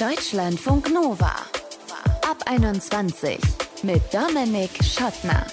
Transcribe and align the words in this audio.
Deutschlandfunk 0.00 0.92
Nova. 0.92 1.30
Ab 2.28 2.38
21 2.46 3.38
mit 3.84 4.02
Dominik 4.12 4.70
Schottner. 4.82 5.46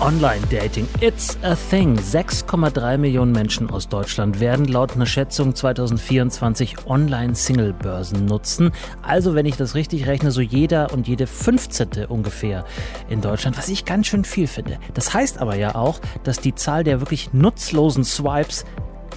Online-Dating, 0.00 0.88
it's 1.00 1.38
a 1.42 1.54
thing. 1.54 1.96
6,3 1.96 2.98
Millionen 2.98 3.30
Menschen 3.30 3.70
aus 3.70 3.88
Deutschland 3.88 4.40
werden 4.40 4.66
laut 4.66 4.96
einer 4.96 5.06
Schätzung 5.06 5.54
2024 5.54 6.86
Online-Single-Börsen 6.86 8.24
nutzen. 8.24 8.72
Also, 9.02 9.36
wenn 9.36 9.46
ich 9.46 9.56
das 9.56 9.76
richtig 9.76 10.08
rechne, 10.08 10.32
so 10.32 10.40
jeder 10.40 10.92
und 10.92 11.06
jede 11.06 11.28
15. 11.28 12.06
ungefähr 12.08 12.64
in 13.08 13.20
Deutschland, 13.20 13.56
was 13.56 13.68
ich 13.68 13.84
ganz 13.84 14.08
schön 14.08 14.24
viel 14.24 14.48
finde. 14.48 14.78
Das 14.94 15.14
heißt 15.14 15.38
aber 15.38 15.54
ja 15.54 15.76
auch, 15.76 16.00
dass 16.24 16.40
die 16.40 16.56
Zahl 16.56 16.82
der 16.82 17.00
wirklich 17.00 17.32
nutzlosen 17.32 18.04
Swipes 18.04 18.64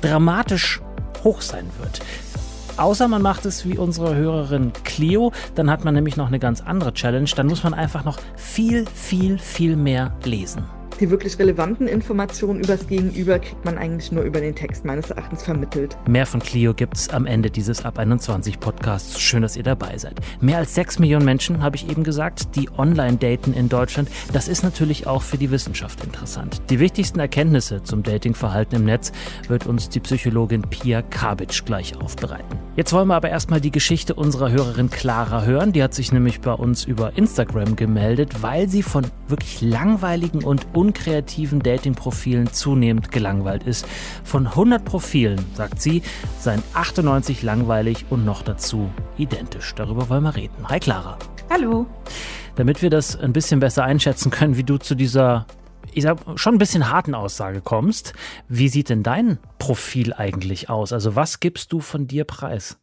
dramatisch 0.01 0.81
hoch 1.23 1.41
sein 1.41 1.69
wird. 1.79 1.99
Außer 2.77 3.09
man 3.09 3.21
macht 3.21 3.45
es 3.45 3.67
wie 3.67 3.77
unsere 3.77 4.15
Hörerin 4.15 4.71
Clio, 4.85 5.33
dann 5.55 5.69
hat 5.69 5.83
man 5.83 5.93
nämlich 5.93 6.15
noch 6.15 6.27
eine 6.27 6.39
ganz 6.39 6.61
andere 6.61 6.93
Challenge. 6.93 7.29
Dann 7.35 7.47
muss 7.47 7.63
man 7.63 7.73
einfach 7.73 8.05
noch 8.05 8.17
viel, 8.37 8.85
viel, 8.87 9.37
viel 9.37 9.75
mehr 9.75 10.13
lesen. 10.23 10.78
Die 10.99 11.09
wirklich 11.09 11.39
relevanten 11.39 11.87
Informationen 11.87 12.59
übers 12.59 12.85
Gegenüber 12.87 13.39
kriegt 13.39 13.63
man 13.63 13.77
eigentlich 13.77 14.11
nur 14.11 14.23
über 14.23 14.41
den 14.41 14.53
Text 14.53 14.83
meines 14.83 15.09
Erachtens 15.09 15.43
vermittelt. 15.43 15.97
Mehr 16.09 16.25
von 16.25 16.41
Clio 16.41 16.73
gibt's 16.73 17.07
am 17.07 17.25
Ende 17.25 17.49
dieses 17.49 17.85
Ab 17.85 17.97
21 17.99 18.59
Podcasts. 18.59 19.17
Schön, 19.17 19.41
dass 19.41 19.55
ihr 19.55 19.63
dabei 19.63 19.97
seid. 19.97 20.19
Mehr 20.41 20.57
als 20.57 20.75
sechs 20.75 20.99
Millionen 20.99 21.23
Menschen, 21.23 21.63
habe 21.63 21.77
ich 21.77 21.89
eben 21.89 22.03
gesagt, 22.03 22.53
die 22.57 22.69
online 22.77 23.15
daten 23.15 23.53
in 23.53 23.69
Deutschland. 23.69 24.09
Das 24.33 24.49
ist 24.49 24.61
natürlich 24.61 25.07
auch 25.07 25.21
für 25.21 25.37
die 25.37 25.51
Wissenschaft 25.51 26.03
interessant. 26.03 26.61
Die 26.69 26.81
wichtigsten 26.81 27.19
Erkenntnisse 27.19 27.81
zum 27.81 28.03
Datingverhalten 28.03 28.79
im 28.79 28.83
Netz 28.83 29.13
wird 29.47 29.67
uns 29.67 29.87
die 29.87 30.01
Psychologin 30.01 30.63
Pia 30.63 31.01
Kabitsch 31.01 31.63
gleich 31.63 31.95
aufbereiten. 31.95 32.59
Jetzt 32.75 32.91
wollen 32.91 33.07
wir 33.07 33.15
aber 33.15 33.29
erstmal 33.29 33.61
die 33.61 33.71
Geschichte 33.71 34.15
unserer 34.15 34.51
Hörerin 34.51 34.89
Clara 34.89 35.43
hören. 35.43 35.71
Die 35.71 35.81
hat 35.81 35.93
sich 35.93 36.11
nämlich 36.11 36.41
bei 36.41 36.53
uns 36.53 36.83
über 36.83 37.17
Instagram 37.17 37.77
gemeldet, 37.77 38.41
weil 38.41 38.67
sie 38.67 38.83
von 38.83 39.05
wirklich 39.29 39.61
langweiligen 39.61 40.43
und 40.43 40.67
un 40.75 40.88
unkreativen 40.89 41.59
Dating-Profilen 41.59 42.51
zunehmend 42.51 43.11
gelangweilt 43.11 43.63
ist. 43.63 43.85
Von 44.23 44.47
100 44.47 44.83
Profilen, 44.83 45.39
sagt 45.53 45.79
sie, 45.79 46.01
seien 46.39 46.63
98 46.73 47.43
langweilig 47.43 48.05
und 48.09 48.25
noch 48.25 48.41
dazu 48.41 48.89
identisch. 49.15 49.75
Darüber 49.75 50.09
wollen 50.09 50.23
wir 50.23 50.35
reden. 50.35 50.67
Hi 50.67 50.79
Clara. 50.79 51.19
Hallo. 51.51 51.85
Damit 52.55 52.81
wir 52.81 52.89
das 52.89 53.15
ein 53.15 53.33
bisschen 53.33 53.59
besser 53.59 53.83
einschätzen 53.83 54.31
können, 54.31 54.57
wie 54.57 54.63
du 54.63 54.77
zu 54.77 54.95
dieser 54.95 55.45
ich 55.91 56.03
sag, 56.03 56.19
schon 56.35 56.55
ein 56.55 56.59
bisschen 56.59 56.91
harten 56.91 57.15
Aussage 57.15 57.61
kommst. 57.61 58.13
Wie 58.47 58.69
sieht 58.69 58.89
denn 58.89 59.01
dein 59.01 59.39
Profil 59.57 60.13
eigentlich 60.13 60.69
aus? 60.69 60.93
Also 60.93 61.15
was 61.15 61.39
gibst 61.39 61.71
du 61.71 61.79
von 61.79 62.07
dir 62.07 62.25
preis? 62.25 62.77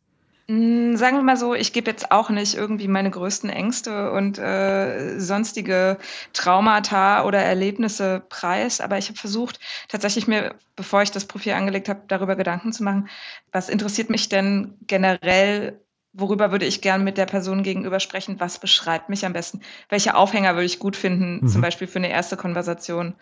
Mm, 0.49 0.95
sagen 0.95 1.17
wir 1.17 1.25
mal 1.25 1.37
so, 1.37 1.55
ich 1.55 1.73
gebe 1.73 1.91
jetzt 1.91 2.13
auch 2.13 2.31
nicht 2.31 2.55
irgendwie 2.55 2.87
meine 2.87 3.11
größten 3.11 3.51
Ängste 3.51 4.13
und 4.13 4.39
äh, 4.39 5.19
sonstige 5.19 5.99
Traumata 6.33 7.25
oder 7.25 7.39
Erlebnisse 7.39 8.23
preis, 8.29 8.81
aber 8.81 8.97
ich 8.97 9.09
habe 9.09 9.19
versucht, 9.19 9.59
tatsächlich 9.89 10.29
mir, 10.29 10.55
bevor 10.77 11.03
ich 11.03 11.11
das 11.11 11.25
Profil 11.25 11.55
angelegt 11.55 11.89
habe, 11.89 12.03
darüber 12.07 12.37
Gedanken 12.37 12.73
zu 12.73 12.85
machen, 12.85 13.09
was 13.51 13.69
interessiert 13.69 14.09
mich 14.09 14.29
denn 14.29 14.75
generell, 14.87 15.81
worüber 16.13 16.53
würde 16.53 16.67
ich 16.67 16.81
gern 16.81 17.03
mit 17.03 17.19
der 17.19 17.27
Person 17.27 17.65
gegenüber 17.65 17.99
sprechen, 17.99 18.39
was 18.39 18.61
beschreibt 18.61 19.09
mich 19.09 19.27
am 19.27 19.33
besten, 19.33 19.63
welche 19.89 20.15
Aufhänger 20.15 20.55
würde 20.55 20.67
ich 20.67 20.79
gut 20.79 20.95
finden, 20.95 21.41
mhm. 21.43 21.49
zum 21.49 21.61
Beispiel 21.61 21.89
für 21.89 21.99
eine 21.99 22.11
erste 22.11 22.37
Konversation. 22.37 23.17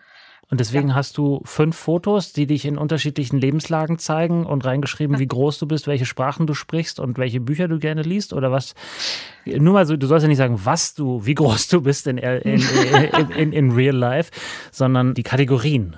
Und 0.51 0.59
deswegen 0.59 0.89
ja. 0.89 0.95
hast 0.95 1.17
du 1.17 1.41
fünf 1.43 1.75
Fotos, 1.75 2.31
die 2.31 2.45
dich 2.45 2.65
in 2.65 2.77
unterschiedlichen 2.77 3.39
Lebenslagen 3.39 3.97
zeigen 3.97 4.45
und 4.45 4.63
reingeschrieben, 4.63 5.17
wie 5.17 5.27
groß 5.27 5.57
du 5.57 5.65
bist, 5.65 5.87
welche 5.87 6.05
Sprachen 6.05 6.45
du 6.45 6.53
sprichst 6.53 6.99
und 6.99 7.17
welche 7.17 7.39
Bücher 7.39 7.67
du 7.67 7.79
gerne 7.79 8.03
liest 8.03 8.31
oder 8.31 8.51
was? 8.51 8.75
Nur 9.45 9.73
mal 9.73 9.85
so, 9.87 9.97
du 9.97 10.05
sollst 10.05 10.23
ja 10.23 10.27
nicht 10.27 10.37
sagen, 10.37 10.59
was 10.63 10.93
du, 10.93 11.25
wie 11.25 11.33
groß 11.33 11.67
du 11.69 11.81
bist 11.81 12.05
in, 12.05 12.19
in, 12.19 12.61
in, 12.61 13.29
in, 13.31 13.53
in 13.53 13.71
real 13.71 13.95
life, 13.95 14.31
sondern 14.71 15.15
die 15.15 15.23
Kategorien. 15.23 15.97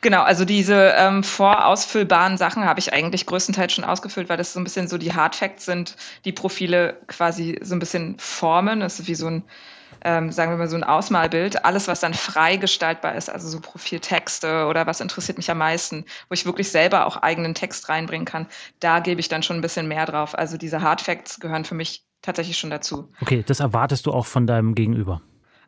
Genau, 0.00 0.22
also 0.22 0.44
diese 0.44 0.94
ähm, 0.96 1.22
vorausfüllbaren 1.22 2.36
Sachen 2.36 2.64
habe 2.64 2.80
ich 2.80 2.92
eigentlich 2.92 3.26
größtenteils 3.26 3.72
schon 3.72 3.84
ausgefüllt, 3.84 4.28
weil 4.28 4.36
das 4.36 4.52
so 4.52 4.60
ein 4.60 4.64
bisschen 4.64 4.88
so 4.88 4.98
die 4.98 5.12
Hard 5.12 5.36
Facts 5.36 5.64
sind, 5.64 5.96
die 6.24 6.32
Profile 6.32 6.96
quasi 7.06 7.58
so 7.62 7.74
ein 7.74 7.78
bisschen 7.78 8.18
formen. 8.18 8.80
Das 8.80 8.98
ist 8.98 9.08
wie 9.08 9.14
so 9.14 9.26
ein 9.26 9.44
ähm, 10.04 10.32
sagen 10.32 10.52
wir 10.52 10.56
mal 10.56 10.68
so 10.68 10.76
ein 10.76 10.84
Ausmalbild, 10.84 11.64
alles, 11.64 11.88
was 11.88 12.00
dann 12.00 12.14
frei 12.14 12.56
gestaltbar 12.56 13.14
ist, 13.14 13.30
also 13.30 13.48
so 13.48 13.60
Profiltexte 13.60 14.66
oder 14.66 14.86
was 14.86 15.00
interessiert 15.00 15.38
mich 15.38 15.50
am 15.50 15.58
meisten, 15.58 16.04
wo 16.28 16.34
ich 16.34 16.46
wirklich 16.46 16.70
selber 16.70 17.06
auch 17.06 17.16
eigenen 17.16 17.54
Text 17.54 17.88
reinbringen 17.88 18.26
kann, 18.26 18.46
da 18.80 19.00
gebe 19.00 19.20
ich 19.20 19.28
dann 19.28 19.42
schon 19.42 19.56
ein 19.56 19.62
bisschen 19.62 19.88
mehr 19.88 20.06
drauf. 20.06 20.36
Also 20.36 20.56
diese 20.56 20.82
Hardfacts 20.82 21.40
gehören 21.40 21.64
für 21.64 21.74
mich 21.74 22.04
tatsächlich 22.22 22.58
schon 22.58 22.70
dazu. 22.70 23.12
Okay, 23.20 23.42
das 23.46 23.60
erwartest 23.60 24.06
du 24.06 24.12
auch 24.12 24.26
von 24.26 24.46
deinem 24.46 24.74
Gegenüber. 24.74 25.22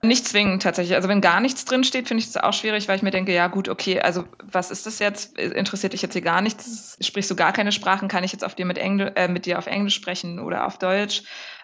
Nicht 0.04 0.26
zwingend 0.26 0.64
tatsächlich. 0.64 0.96
Also 0.96 1.08
wenn 1.08 1.20
gar 1.20 1.38
nichts 1.38 1.64
drin 1.64 1.84
steht, 1.84 2.08
finde 2.08 2.24
ich 2.24 2.32
das 2.32 2.42
auch 2.42 2.52
schwierig, 2.52 2.88
weil 2.88 2.96
ich 2.96 3.02
mir 3.02 3.12
denke, 3.12 3.32
ja 3.32 3.46
gut, 3.46 3.68
okay, 3.68 4.00
also 4.00 4.24
was 4.42 4.72
ist 4.72 4.84
das 4.84 4.98
jetzt? 4.98 5.38
Interessiert 5.38 5.92
dich 5.92 6.02
jetzt 6.02 6.14
hier 6.14 6.22
gar 6.22 6.40
nichts? 6.40 6.98
Sprichst 7.00 7.30
du 7.30 7.36
gar 7.36 7.52
keine 7.52 7.70
Sprachen? 7.70 8.08
Kann 8.08 8.24
ich 8.24 8.32
jetzt 8.32 8.44
auf 8.44 8.56
dir 8.56 8.66
mit, 8.66 8.78
Engl 8.78 9.12
äh, 9.14 9.28
mit 9.28 9.46
dir 9.46 9.58
auf 9.58 9.68
Englisch 9.68 9.94
sprechen 9.94 10.40
oder 10.40 10.66
auf 10.66 10.78
Deutsch? 10.78 11.22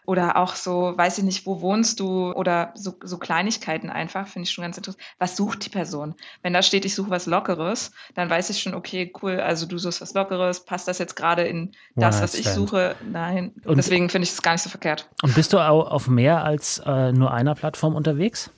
Oder 0.09 0.39
auch 0.39 0.55
so, 0.55 0.95
weiß 0.97 1.19
ich 1.19 1.25
nicht, 1.25 1.45
wo 1.45 1.61
wohnst 1.61 2.01
du? 2.01 2.33
Oder 2.33 2.73
so, 2.75 2.95
so 3.03 3.19
Kleinigkeiten 3.19 3.91
einfach, 3.91 4.27
finde 4.27 4.45
ich 4.49 4.55
schon 4.55 4.63
ganz 4.63 4.79
interessant. 4.79 5.05
Was 5.19 5.37
sucht 5.37 5.67
die 5.67 5.69
Person? 5.69 6.15
Wenn 6.41 6.55
da 6.55 6.63
steht, 6.63 6.87
ich 6.87 6.95
suche 6.95 7.11
was 7.11 7.27
Lockeres, 7.27 7.93
dann 8.15 8.31
weiß 8.31 8.49
ich 8.49 8.63
schon, 8.63 8.73
okay, 8.73 9.13
cool, 9.23 9.39
also 9.39 9.67
du 9.67 9.77
suchst 9.77 10.01
was 10.01 10.15
Lockeres, 10.15 10.65
passt 10.65 10.89
das 10.89 10.97
jetzt 10.97 11.15
gerade 11.15 11.43
in 11.43 11.73
das, 11.95 12.23
was 12.23 12.33
ich 12.33 12.49
suche? 12.49 12.97
Nein. 13.13 13.53
Und 13.67 13.77
Deswegen 13.77 14.09
finde 14.09 14.25
ich 14.25 14.33
es 14.33 14.41
gar 14.41 14.53
nicht 14.53 14.63
so 14.63 14.71
verkehrt. 14.71 15.11
Und 15.23 15.35
bist 15.35 15.53
du 15.53 15.59
auch 15.59 15.91
auf 15.91 16.09
mehr 16.09 16.43
als 16.43 16.81
äh, 16.87 17.13
nur 17.13 17.31
einer 17.35 17.55
Plattform 17.55 17.95
unterwegs? 17.95 18.51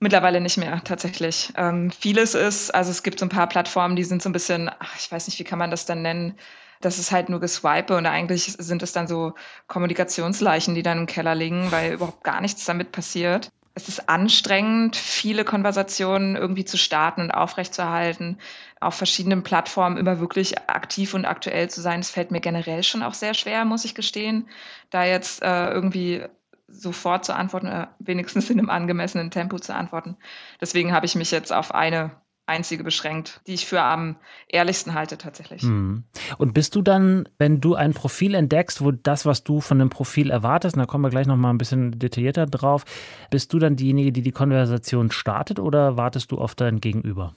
Mittlerweile 0.00 0.40
nicht 0.40 0.56
mehr, 0.56 0.82
tatsächlich. 0.84 1.52
Ähm, 1.54 1.90
vieles 1.90 2.34
ist, 2.34 2.74
also 2.74 2.90
es 2.90 3.02
gibt 3.02 3.18
so 3.18 3.26
ein 3.26 3.28
paar 3.28 3.46
Plattformen, 3.46 3.94
die 3.94 4.04
sind 4.04 4.22
so 4.22 4.30
ein 4.30 4.32
bisschen, 4.32 4.70
ach, 4.78 4.96
ich 4.96 5.12
weiß 5.12 5.28
nicht, 5.28 5.38
wie 5.38 5.44
kann 5.44 5.58
man 5.58 5.70
das 5.70 5.84
dann 5.84 6.00
nennen? 6.00 6.38
Das 6.84 6.98
ist 6.98 7.12
halt 7.12 7.28
nur 7.28 7.40
Geswipe 7.40 7.96
und 7.96 8.06
eigentlich 8.06 8.44
sind 8.44 8.82
es 8.82 8.92
dann 8.92 9.06
so 9.06 9.34
Kommunikationsleichen, 9.68 10.74
die 10.74 10.82
dann 10.82 10.98
im 10.98 11.06
Keller 11.06 11.34
liegen, 11.34 11.72
weil 11.72 11.94
überhaupt 11.94 12.24
gar 12.24 12.40
nichts 12.40 12.64
damit 12.64 12.92
passiert. 12.92 13.50
Es 13.74 13.88
ist 13.88 14.10
anstrengend, 14.10 14.96
viele 14.96 15.44
Konversationen 15.44 16.36
irgendwie 16.36 16.66
zu 16.66 16.76
starten 16.76 17.22
und 17.22 17.30
aufrechtzuerhalten, 17.30 18.38
auf 18.80 18.94
verschiedenen 18.94 19.42
Plattformen 19.42 19.96
immer 19.96 20.20
wirklich 20.20 20.58
aktiv 20.68 21.14
und 21.14 21.24
aktuell 21.24 21.70
zu 21.70 21.80
sein. 21.80 22.00
Es 22.00 22.10
fällt 22.10 22.32
mir 22.32 22.40
generell 22.40 22.82
schon 22.82 23.02
auch 23.02 23.14
sehr 23.14 23.32
schwer, 23.32 23.64
muss 23.64 23.86
ich 23.86 23.94
gestehen, 23.94 24.48
da 24.90 25.04
jetzt 25.04 25.42
äh, 25.42 25.70
irgendwie 25.70 26.22
sofort 26.68 27.24
zu 27.24 27.34
antworten, 27.34 27.66
äh, 27.66 27.86
wenigstens 27.98 28.50
in 28.50 28.58
einem 28.58 28.70
angemessenen 28.70 29.30
Tempo 29.30 29.58
zu 29.58 29.74
antworten. 29.74 30.16
Deswegen 30.60 30.92
habe 30.92 31.06
ich 31.06 31.14
mich 31.14 31.30
jetzt 31.30 31.52
auf 31.52 31.74
eine 31.74 32.10
einzige 32.46 32.82
beschränkt, 32.84 33.40
die 33.46 33.54
ich 33.54 33.66
für 33.66 33.80
am 33.80 34.16
ehrlichsten 34.48 34.94
halte 34.94 35.16
tatsächlich. 35.16 35.62
Mhm. 35.62 36.04
Und 36.38 36.54
bist 36.54 36.74
du 36.74 36.82
dann, 36.82 37.28
wenn 37.38 37.60
du 37.60 37.74
ein 37.74 37.94
Profil 37.94 38.34
entdeckst, 38.34 38.82
wo 38.82 38.90
das, 38.90 39.24
was 39.26 39.44
du 39.44 39.60
von 39.60 39.78
dem 39.78 39.90
Profil 39.90 40.30
erwartest, 40.30 40.76
und 40.76 40.80
da 40.80 40.86
kommen 40.86 41.04
wir 41.04 41.10
gleich 41.10 41.26
nochmal 41.26 41.52
ein 41.52 41.58
bisschen 41.58 41.98
detaillierter 41.98 42.46
drauf, 42.46 42.84
bist 43.30 43.52
du 43.52 43.58
dann 43.58 43.76
diejenige, 43.76 44.12
die 44.12 44.22
die 44.22 44.32
Konversation 44.32 45.10
startet 45.10 45.60
oder 45.60 45.96
wartest 45.96 46.32
du 46.32 46.38
auf 46.38 46.54
dein 46.54 46.80
Gegenüber? 46.80 47.34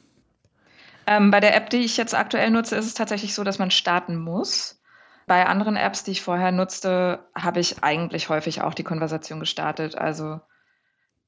Ähm, 1.08 1.30
bei 1.30 1.40
der 1.40 1.56
App, 1.56 1.70
die 1.70 1.78
ich 1.78 1.98
jetzt 1.98 2.16
aktuell 2.16 2.50
nutze, 2.50 2.76
ist 2.76 2.88
es 2.88 2.94
tatsächlich 2.96 3.36
so, 3.36 3.44
dass 3.44 3.60
man 3.60 3.72
starten 3.72 4.16
muss. 4.16 4.82
Bei 5.28 5.46
anderen 5.46 5.76
Apps, 5.76 6.04
die 6.04 6.12
ich 6.12 6.22
vorher 6.22 6.52
nutzte, 6.52 7.20
habe 7.36 7.60
ich 7.60 7.84
eigentlich 7.84 8.30
häufig 8.30 8.62
auch 8.62 8.74
die 8.74 8.84
Konversation 8.84 9.40
gestartet. 9.40 9.96
Also 9.96 10.40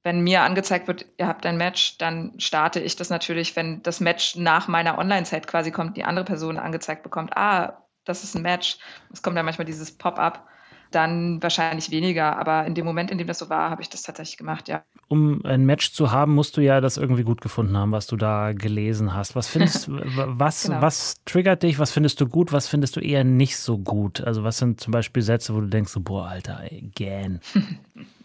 wenn 0.04 0.22
mir 0.22 0.42
angezeigt 0.42 0.88
wird, 0.88 1.06
ihr 1.18 1.28
habt 1.28 1.46
ein 1.46 1.58
Match, 1.58 1.98
dann 1.98 2.34
starte 2.40 2.80
ich 2.80 2.96
das 2.96 3.10
natürlich, 3.10 3.56
wenn 3.56 3.84
das 3.84 4.00
Match 4.00 4.36
nach 4.36 4.68
meiner 4.68 4.98
Online-Zeit 4.98 5.48
quasi 5.48 5.72
kommt, 5.72 5.98
die 5.98 6.04
andere 6.04 6.26
Person 6.26 6.58
angezeigt 6.58 7.04
bekommt, 7.04 7.36
ah, 7.36 7.84
das 8.06 8.24
ist 8.24 8.36
ein 8.36 8.42
Match. 8.42 8.78
Es 9.12 9.22
kommt 9.22 9.38
dann 9.38 9.46
manchmal 9.46 9.66
dieses 9.66 9.92
Pop-up, 9.92 10.48
dann 10.92 11.44
wahrscheinlich 11.44 11.92
weniger. 11.92 12.38
Aber 12.38 12.66
in 12.66 12.74
dem 12.74 12.86
Moment, 12.86 13.12
in 13.12 13.18
dem 13.18 13.28
das 13.28 13.40
so 13.40 13.50
war, 13.50 13.70
habe 13.70 13.82
ich 13.82 13.90
das 13.90 14.04
tatsächlich 14.04 14.38
gemacht, 14.38 14.70
ja. 14.70 14.84
Um 15.10 15.44
ein 15.46 15.66
Match 15.66 15.92
zu 15.92 16.12
haben, 16.12 16.34
musst 16.34 16.58
du 16.58 16.62
ja 16.62 16.80
das 16.80 16.98
irgendwie 16.98 17.24
gut 17.24 17.42
gefunden 17.42 17.76
haben, 17.76 17.92
was 17.92 18.08
du 18.08 18.16
da 18.16 18.54
gelesen 18.54 19.14
hast. 19.14 19.36
Was 19.36 19.48
findest 19.48 19.90
was, 19.92 20.64
genau. 20.64 20.82
was 20.82 21.16
triggert 21.26 21.64
dich? 21.64 21.80
Was 21.80 21.92
findest 21.92 22.22
du 22.22 22.28
gut? 22.28 22.54
Was 22.54 22.68
findest 22.68 22.96
du 22.96 23.02
eher 23.02 23.24
nicht 23.24 23.58
so 23.58 23.78
gut? 23.78 24.22
Also, 24.22 24.44
was 24.44 24.58
sind 24.58 24.80
zum 24.80 24.92
Beispiel 24.92 25.22
Sätze, 25.22 25.54
wo 25.54 25.62
du 25.62 25.68
denkst, 25.68 25.92
so, 25.92 26.00
boah, 26.00 26.28
Alter, 26.28 26.62
again. 26.72 27.42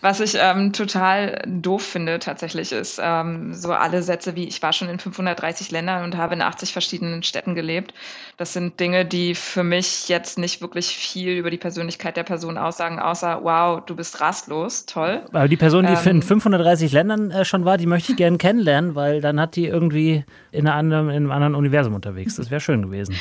Was 0.00 0.20
ich 0.20 0.36
ähm, 0.38 0.72
total 0.72 1.42
doof 1.46 1.82
finde 1.82 2.18
tatsächlich 2.18 2.72
ist 2.72 3.00
ähm, 3.02 3.54
so 3.54 3.72
alle 3.72 4.02
Sätze 4.02 4.36
wie 4.36 4.46
ich 4.46 4.62
war 4.62 4.72
schon 4.72 4.88
in 4.88 4.98
530 4.98 5.70
Ländern 5.70 6.04
und 6.04 6.16
habe 6.16 6.34
in 6.34 6.42
80 6.42 6.72
verschiedenen 6.72 7.22
Städten 7.22 7.54
gelebt. 7.54 7.94
Das 8.36 8.52
sind 8.52 8.78
Dinge, 8.78 9.04
die 9.04 9.34
für 9.34 9.64
mich 9.64 10.08
jetzt 10.08 10.38
nicht 10.38 10.60
wirklich 10.60 10.88
viel 10.96 11.32
über 11.32 11.50
die 11.50 11.56
Persönlichkeit 11.56 12.16
der 12.16 12.22
Person 12.22 12.58
aussagen, 12.58 12.98
außer 12.98 13.40
wow, 13.42 13.84
du 13.84 13.96
bist 13.96 14.20
rastlos, 14.20 14.86
toll. 14.86 15.22
Aber 15.32 15.48
die 15.48 15.56
Person, 15.56 15.86
die 15.86 15.92
ähm, 15.92 16.16
in 16.16 16.22
530 16.22 16.92
Ländern 16.92 17.30
äh, 17.30 17.44
schon 17.44 17.64
war, 17.64 17.78
die 17.78 17.86
möchte 17.86 18.12
ich 18.12 18.16
gerne 18.16 18.38
kennenlernen, 18.38 18.94
weil 18.94 19.20
dann 19.20 19.40
hat 19.40 19.56
die 19.56 19.66
irgendwie 19.66 20.24
in, 20.52 20.68
anderen, 20.68 21.10
in 21.10 21.16
einem 21.16 21.30
anderen 21.30 21.54
Universum 21.54 21.94
unterwegs. 21.94 22.36
Das 22.36 22.50
wäre 22.50 22.60
schön 22.60 22.82
gewesen. 22.82 23.16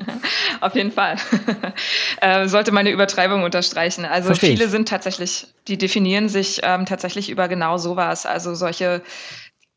Auf 0.60 0.74
jeden 0.74 0.92
Fall. 0.92 1.16
äh, 2.20 2.48
sollte 2.48 2.72
meine 2.72 2.90
Übertreibung 2.90 3.42
unterstreichen. 3.42 4.04
Also 4.04 4.28
Versteh 4.28 4.48
viele 4.48 4.64
ich. 4.64 4.70
sind 4.70 4.88
tatsächlich, 4.88 5.46
die 5.68 5.78
definieren 5.78 6.28
sich 6.28 6.60
ähm, 6.62 6.86
tatsächlich 6.86 7.30
über 7.30 7.48
genau 7.48 7.78
sowas. 7.78 8.26
Also 8.26 8.54
solche 8.54 9.02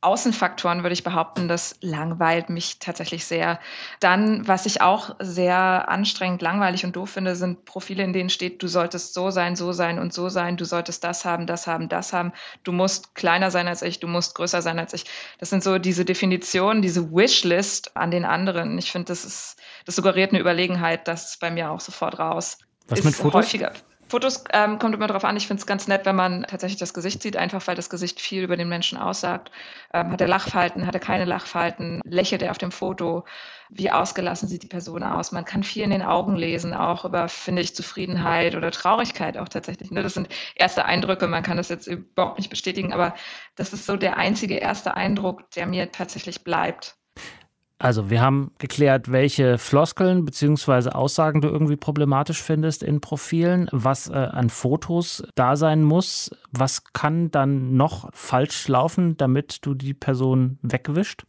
Außenfaktoren 0.06 0.83
würde 0.83 0.94
ich 0.94 1.03
behaupten, 1.03 1.47
das 1.47 1.77
langweilt 1.81 2.51
mich 2.51 2.77
tatsächlich 2.77 3.25
sehr. 3.25 3.59
Dann, 4.00 4.47
was 4.47 4.67
ich 4.67 4.81
auch 4.81 5.15
sehr 5.19 5.89
anstrengend, 5.89 6.44
langweilig 6.44 6.85
und 6.85 6.95
doof 6.95 7.09
finde, 7.09 7.35
sind 7.35 7.65
Profile, 7.65 8.03
in 8.03 8.13
denen 8.13 8.29
steht, 8.29 8.62
du 8.62 8.67
solltest 8.67 9.15
so 9.15 9.31
sein, 9.31 9.56
so 9.56 9.71
sein 9.71 9.97
und 9.97 10.13
so 10.13 10.29
sein, 10.29 10.57
du 10.57 10.65
solltest 10.65 11.03
das 11.03 11.25
haben, 11.25 11.47
das 11.47 11.65
haben, 11.65 11.89
das 11.89 12.13
haben, 12.13 12.33
du 12.63 12.71
musst 12.71 13.15
kleiner 13.15 13.50
sein 13.50 13.67
als 13.67 13.81
ich, 13.81 14.00
du 14.00 14.07
musst 14.07 14.35
größer 14.35 14.62
sein 14.62 14.77
als 14.77 14.94
ich. 14.94 15.06
Das 15.39 15.50
sind 15.50 15.63
so 15.63 15.79
diese 15.79 16.06
Definitionen, 16.06 16.83
diese 16.83 17.12
Wishlist 17.12 17.97
an 17.97 18.12
den 18.12 18.25
anderen. 18.25 18.77
Ich 18.77 18.91
finde, 18.91 19.07
das 19.07 19.25
ist, 19.25 19.59
das 19.85 19.95
suggeriert 19.95 20.31
eine 20.31 20.39
Überlegenheit, 20.39 21.07
das 21.07 21.37
bei 21.39 21.51
mir 21.51 21.71
auch 21.71 21.79
sofort 21.79 22.19
raus. 22.19 22.57
Was 22.87 22.99
ist 22.99 23.05
mit 23.05 23.15
Fotos? 23.15 23.45
Häufiger. 23.45 23.73
Fotos 24.07 24.43
ähm, 24.53 24.77
kommt 24.77 24.93
immer 24.93 25.07
darauf 25.07 25.25
an. 25.25 25.35
Ich 25.35 25.47
finde 25.47 25.61
es 25.61 25.65
ganz 25.65 25.87
nett, 25.87 26.05
wenn 26.05 26.15
man 26.15 26.43
tatsächlich 26.43 26.79
das 26.79 26.93
Gesicht 26.93 27.23
sieht, 27.23 27.37
einfach 27.37 27.65
weil 27.65 27.75
das 27.75 27.89
Gesicht 27.89 28.21
viel 28.21 28.43
über 28.43 28.55
den 28.55 28.69
Menschen 28.69 28.99
aussagt. 28.99 29.51
Ähm, 29.93 30.11
hat 30.11 30.21
er 30.21 30.27
Lachfalten, 30.27 30.85
hat 30.85 30.93
er 30.93 30.99
keine 30.99 31.25
Lachfalten, 31.25 32.01
lächelt 32.05 32.43
er 32.43 32.51
auf 32.51 32.59
dem 32.59 32.71
Foto, 32.71 33.25
wie 33.69 33.89
ausgelassen 33.89 34.47
sieht 34.47 34.61
die 34.61 34.67
Person 34.67 35.01
aus. 35.01 35.31
Man 35.31 35.43
kann 35.43 35.63
viel 35.63 35.83
in 35.83 35.89
den 35.89 36.03
Augen 36.03 36.35
lesen, 36.35 36.75
auch 36.75 37.03
über, 37.03 37.27
finde 37.29 37.63
ich, 37.63 37.75
Zufriedenheit 37.75 38.55
oder 38.55 38.69
Traurigkeit 38.69 39.38
auch 39.38 39.49
tatsächlich. 39.49 39.89
Ne? 39.89 40.03
Das 40.03 40.13
sind 40.13 40.29
erste 40.53 40.85
Eindrücke, 40.85 41.27
man 41.27 41.41
kann 41.41 41.57
das 41.57 41.69
jetzt 41.69 41.88
überhaupt 41.88 42.38
nicht 42.38 42.51
bestätigen, 42.51 42.93
aber 42.93 43.15
das 43.55 43.73
ist 43.73 43.88
so 43.88 43.97
der 43.97 44.17
einzige 44.17 44.55
erste 44.55 44.95
Eindruck, 44.95 45.49
der 45.51 45.65
mir 45.65 45.91
tatsächlich 45.91 46.43
bleibt. 46.43 46.95
Also, 47.77 48.10
wir 48.10 48.22
haben 48.22 48.51
geklärt, 48.57 49.12
welche 49.12 49.57
Floskeln 49.57 50.24
bzw. 50.24 50.92
Aussagen 50.92 51.42
du 51.42 51.50
irgendwie 51.50 51.75
problematisch 51.75 52.42
findest 52.42 52.83
in 52.83 53.01
Profilen, 53.01 53.68
was 53.72 54.07
äh, 54.07 54.13
an 54.13 54.50
Fotos 54.50 55.24
da 55.36 55.57
sein 55.57 55.83
muss. 55.83 56.31
Was 56.51 56.86
kann 56.94 57.31
dann 57.31 57.75
noch 57.75 58.10
falsch 58.13 58.69
laufen, 58.69 59.18
damit 59.18 59.66
du 59.66 59.74
die 59.74 59.94
Person 59.94 60.57
wegwischt? 60.62 61.25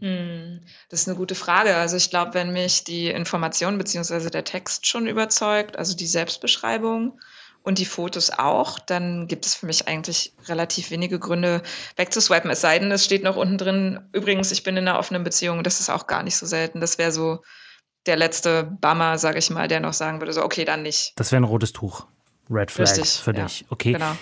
Hm, 0.00 0.60
das 0.88 1.02
ist 1.02 1.08
eine 1.08 1.18
gute 1.18 1.34
Frage. 1.34 1.76
Also 1.76 1.96
ich 1.96 2.08
glaube, 2.08 2.32
wenn 2.32 2.52
mich 2.52 2.84
die 2.84 3.08
Information 3.08 3.76
bzw. 3.76 4.30
der 4.30 4.44
Text 4.44 4.86
schon 4.86 5.06
überzeugt, 5.06 5.78
also 5.78 5.94
die 5.94 6.06
Selbstbeschreibung, 6.06 7.20
und 7.62 7.78
die 7.78 7.84
Fotos 7.84 8.30
auch, 8.30 8.78
dann 8.78 9.26
gibt 9.26 9.46
es 9.46 9.54
für 9.54 9.66
mich 9.66 9.86
eigentlich 9.86 10.32
relativ 10.46 10.90
wenige 10.90 11.18
Gründe 11.18 11.62
wegzuswipen. 11.96 12.50
Es 12.50 12.60
sei 12.60 12.78
denn, 12.78 12.90
es 12.90 13.04
steht 13.04 13.22
noch 13.22 13.36
unten 13.36 13.58
drin, 13.58 14.00
übrigens, 14.12 14.50
ich 14.50 14.62
bin 14.62 14.76
in 14.76 14.88
einer 14.88 14.98
offenen 14.98 15.24
Beziehung. 15.24 15.62
Das 15.62 15.80
ist 15.80 15.90
auch 15.90 16.06
gar 16.06 16.22
nicht 16.22 16.36
so 16.36 16.46
selten. 16.46 16.80
Das 16.80 16.98
wäre 16.98 17.12
so 17.12 17.42
der 18.06 18.16
letzte 18.16 18.64
Bummer, 18.80 19.18
sage 19.18 19.38
ich 19.38 19.50
mal, 19.50 19.68
der 19.68 19.80
noch 19.80 19.92
sagen 19.92 20.20
würde, 20.20 20.32
so, 20.32 20.42
okay, 20.42 20.64
dann 20.64 20.82
nicht. 20.82 21.12
Das 21.16 21.32
wäre 21.32 21.40
ein 21.40 21.44
rotes 21.44 21.72
Tuch. 21.72 22.06
Red 22.50 22.70
Flag 22.70 22.90
Richtig, 22.90 23.10
für 23.10 23.32
dich. 23.32 23.60
Ja, 23.60 23.66
okay. 23.70 23.92
Genau. 23.92 24.16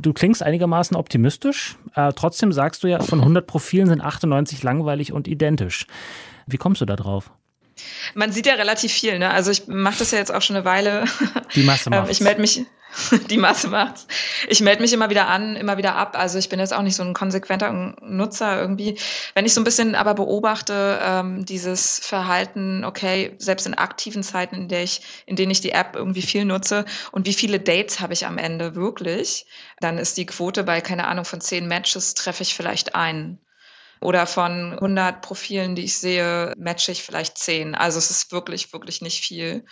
Du 0.00 0.12
klingst 0.12 0.42
einigermaßen 0.42 0.96
optimistisch. 0.96 1.76
Äh, 1.94 2.12
trotzdem 2.14 2.52
sagst 2.52 2.84
du 2.84 2.88
ja, 2.88 3.00
von 3.00 3.18
100 3.18 3.46
Profilen 3.46 3.88
sind 3.88 4.00
98 4.00 4.62
langweilig 4.62 5.12
und 5.12 5.26
identisch. 5.26 5.86
Wie 6.46 6.58
kommst 6.58 6.80
du 6.80 6.84
da 6.84 6.94
drauf? 6.94 7.32
Man 8.14 8.32
sieht 8.32 8.46
ja 8.46 8.54
relativ 8.54 8.92
viel. 8.92 9.18
Ne? 9.18 9.30
Also 9.30 9.50
ich 9.50 9.66
mache 9.66 9.98
das 9.98 10.10
ja 10.10 10.18
jetzt 10.18 10.32
auch 10.32 10.42
schon 10.42 10.56
eine 10.56 10.64
Weile. 10.64 11.04
Die 11.54 11.62
Masse 11.62 11.90
macht. 11.90 12.10
ich 12.10 12.20
melde 12.20 12.40
mich. 12.40 12.64
die 13.30 13.38
Masse 13.38 13.68
macht's. 13.68 14.06
Ich 14.48 14.60
melde 14.60 14.82
mich 14.82 14.92
immer 14.92 15.10
wieder 15.10 15.28
an, 15.28 15.56
immer 15.56 15.78
wieder 15.78 15.94
ab. 15.94 16.16
Also 16.18 16.38
ich 16.38 16.48
bin 16.48 16.58
jetzt 16.58 16.74
auch 16.74 16.82
nicht 16.82 16.96
so 16.96 17.02
ein 17.02 17.14
konsequenter 17.14 17.94
Nutzer 18.02 18.60
irgendwie. 18.60 18.98
Wenn 19.34 19.46
ich 19.46 19.54
so 19.54 19.60
ein 19.60 19.64
bisschen 19.64 19.94
aber 19.94 20.14
beobachte, 20.14 20.98
ähm, 21.02 21.44
dieses 21.44 22.00
Verhalten, 22.00 22.84
okay, 22.84 23.34
selbst 23.38 23.66
in 23.66 23.74
aktiven 23.74 24.22
Zeiten, 24.22 24.56
in, 24.56 24.68
der 24.68 24.82
ich, 24.82 25.00
in 25.26 25.36
denen 25.36 25.50
ich 25.50 25.60
die 25.60 25.72
App 25.72 25.96
irgendwie 25.96 26.22
viel 26.22 26.44
nutze 26.44 26.84
und 27.12 27.26
wie 27.26 27.34
viele 27.34 27.60
Dates 27.60 28.00
habe 28.00 28.12
ich 28.12 28.26
am 28.26 28.38
Ende 28.38 28.74
wirklich, 28.74 29.46
dann 29.80 29.98
ist 29.98 30.16
die 30.16 30.26
Quote 30.26 30.64
bei, 30.64 30.80
keine 30.80 31.06
Ahnung, 31.06 31.24
von 31.24 31.40
zehn 31.40 31.66
Matches 31.66 32.14
treffe 32.14 32.42
ich 32.42 32.54
vielleicht 32.54 32.94
einen. 32.94 33.38
Oder 34.02 34.26
von 34.26 34.72
100 34.72 35.22
Profilen, 35.22 35.74
die 35.74 35.84
ich 35.84 35.98
sehe, 35.98 36.52
matche 36.58 36.92
ich 36.92 37.02
vielleicht 37.02 37.38
zehn. 37.38 37.74
Also 37.74 37.98
es 37.98 38.10
ist 38.10 38.32
wirklich, 38.32 38.72
wirklich 38.72 39.00
nicht 39.00 39.24
viel. 39.24 39.64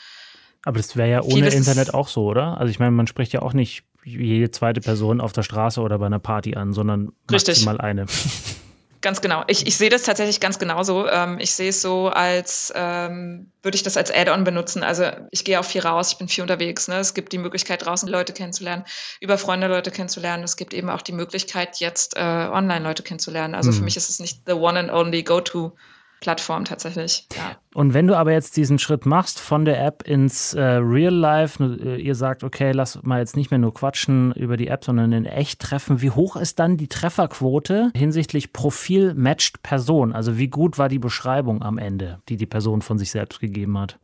Aber 0.65 0.77
das 0.77 0.97
wäre 0.97 1.11
ja 1.11 1.23
ohne 1.23 1.35
Vieles 1.35 1.55
Internet 1.55 1.94
auch 1.94 2.09
so, 2.09 2.25
oder? 2.25 2.59
Also 2.59 2.71
ich 2.71 2.79
meine, 2.79 2.93
man 2.93 3.06
spricht 3.06 3.32
ja 3.32 3.43
auch 3.43 3.53
nicht 3.53 3.85
jede 4.05 4.50
zweite 4.50 4.81
Person 4.81 5.21
auf 5.21 5.32
der 5.32 5.43
Straße 5.43 5.81
oder 5.81 5.99
bei 5.99 6.06
einer 6.06 6.19
Party 6.19 6.55
an, 6.55 6.73
sondern 6.73 7.12
maximal 7.31 7.81
eine. 7.81 8.06
Ganz 9.02 9.23
genau. 9.23 9.44
Ich, 9.47 9.67
ich 9.67 9.79
sehe 9.79 9.88
das 9.88 10.02
tatsächlich 10.02 10.41
ganz 10.41 10.58
genauso. 10.58 11.08
Ähm, 11.08 11.38
ich 11.38 11.55
sehe 11.55 11.70
es 11.70 11.81
so, 11.81 12.08
als 12.08 12.70
ähm, 12.76 13.50
würde 13.62 13.76
ich 13.76 13.82
das 13.82 13.97
als 13.97 14.11
Add-on 14.11 14.44
benutzen. 14.44 14.82
Also 14.82 15.05
ich 15.31 15.44
gehe 15.44 15.58
auch 15.58 15.64
viel 15.64 15.81
raus, 15.81 16.12
ich 16.12 16.19
bin 16.19 16.29
viel 16.29 16.43
unterwegs. 16.43 16.87
Ne? 16.87 16.97
Es 16.97 17.14
gibt 17.14 17.32
die 17.32 17.38
Möglichkeit, 17.38 17.87
draußen 17.87 18.08
Leute 18.08 18.35
kennenzulernen, 18.35 18.85
über 19.20 19.38
Freunde 19.38 19.69
Leute 19.69 19.91
kennenzulernen. 19.91 20.44
Es 20.44 20.56
gibt 20.56 20.75
eben 20.75 20.91
auch 20.91 21.00
die 21.00 21.12
Möglichkeit, 21.12 21.79
jetzt 21.81 22.17
äh, 22.17 22.20
online 22.20 22.85
Leute 22.85 23.02
kennenzulernen. 23.02 23.55
Also 23.55 23.70
hm. 23.70 23.79
für 23.79 23.85
mich 23.85 23.97
ist 23.97 24.11
es 24.11 24.20
nicht 24.20 24.43
the 24.47 24.52
one 24.52 24.79
and 24.79 24.91
only 24.91 25.23
go-to 25.23 25.75
Plattform 26.20 26.67
tatsächlich. 26.67 27.26
Ja. 27.34 27.56
Und 27.72 27.94
wenn 27.94 28.06
du 28.06 28.14
aber 28.14 28.32
jetzt 28.32 28.56
diesen 28.56 28.78
Schritt 28.78 29.06
machst 29.06 29.40
von 29.40 29.64
der 29.64 29.82
App 29.82 30.02
ins 30.06 30.52
äh, 30.52 30.61
Real 30.61 31.14
Life, 31.14 31.62
äh, 31.64 31.96
ihr 31.96 32.14
sagt, 32.14 32.44
okay, 32.44 32.72
lass 32.72 33.02
mal 33.02 33.20
jetzt 33.20 33.37
nicht 33.37 33.50
mehr 33.50 33.58
nur 33.58 33.72
quatschen 33.72 34.32
über 34.32 34.58
die 34.58 34.69
App, 34.69 34.84
sondern 34.84 35.12
in 35.12 35.25
echt 35.25 35.61
treffen, 35.61 36.02
wie 36.02 36.11
hoch 36.11 36.37
ist 36.37 36.58
dann 36.58 36.76
die 36.76 36.88
Trefferquote 36.88 37.90
hinsichtlich 37.94 38.52
Profil 38.52 39.14
matched 39.14 39.62
Person? 39.62 40.12
Also 40.12 40.37
wie 40.37 40.49
gut 40.49 40.76
war 40.76 40.88
die 40.88 40.99
Beschreibung 40.99 41.62
am 41.62 41.78
Ende, 41.78 42.20
die 42.28 42.37
die 42.37 42.46
Person 42.46 42.82
von 42.82 42.99
sich 42.99 43.11
selbst 43.11 43.40
gegeben 43.40 43.78
hat? 43.78 43.99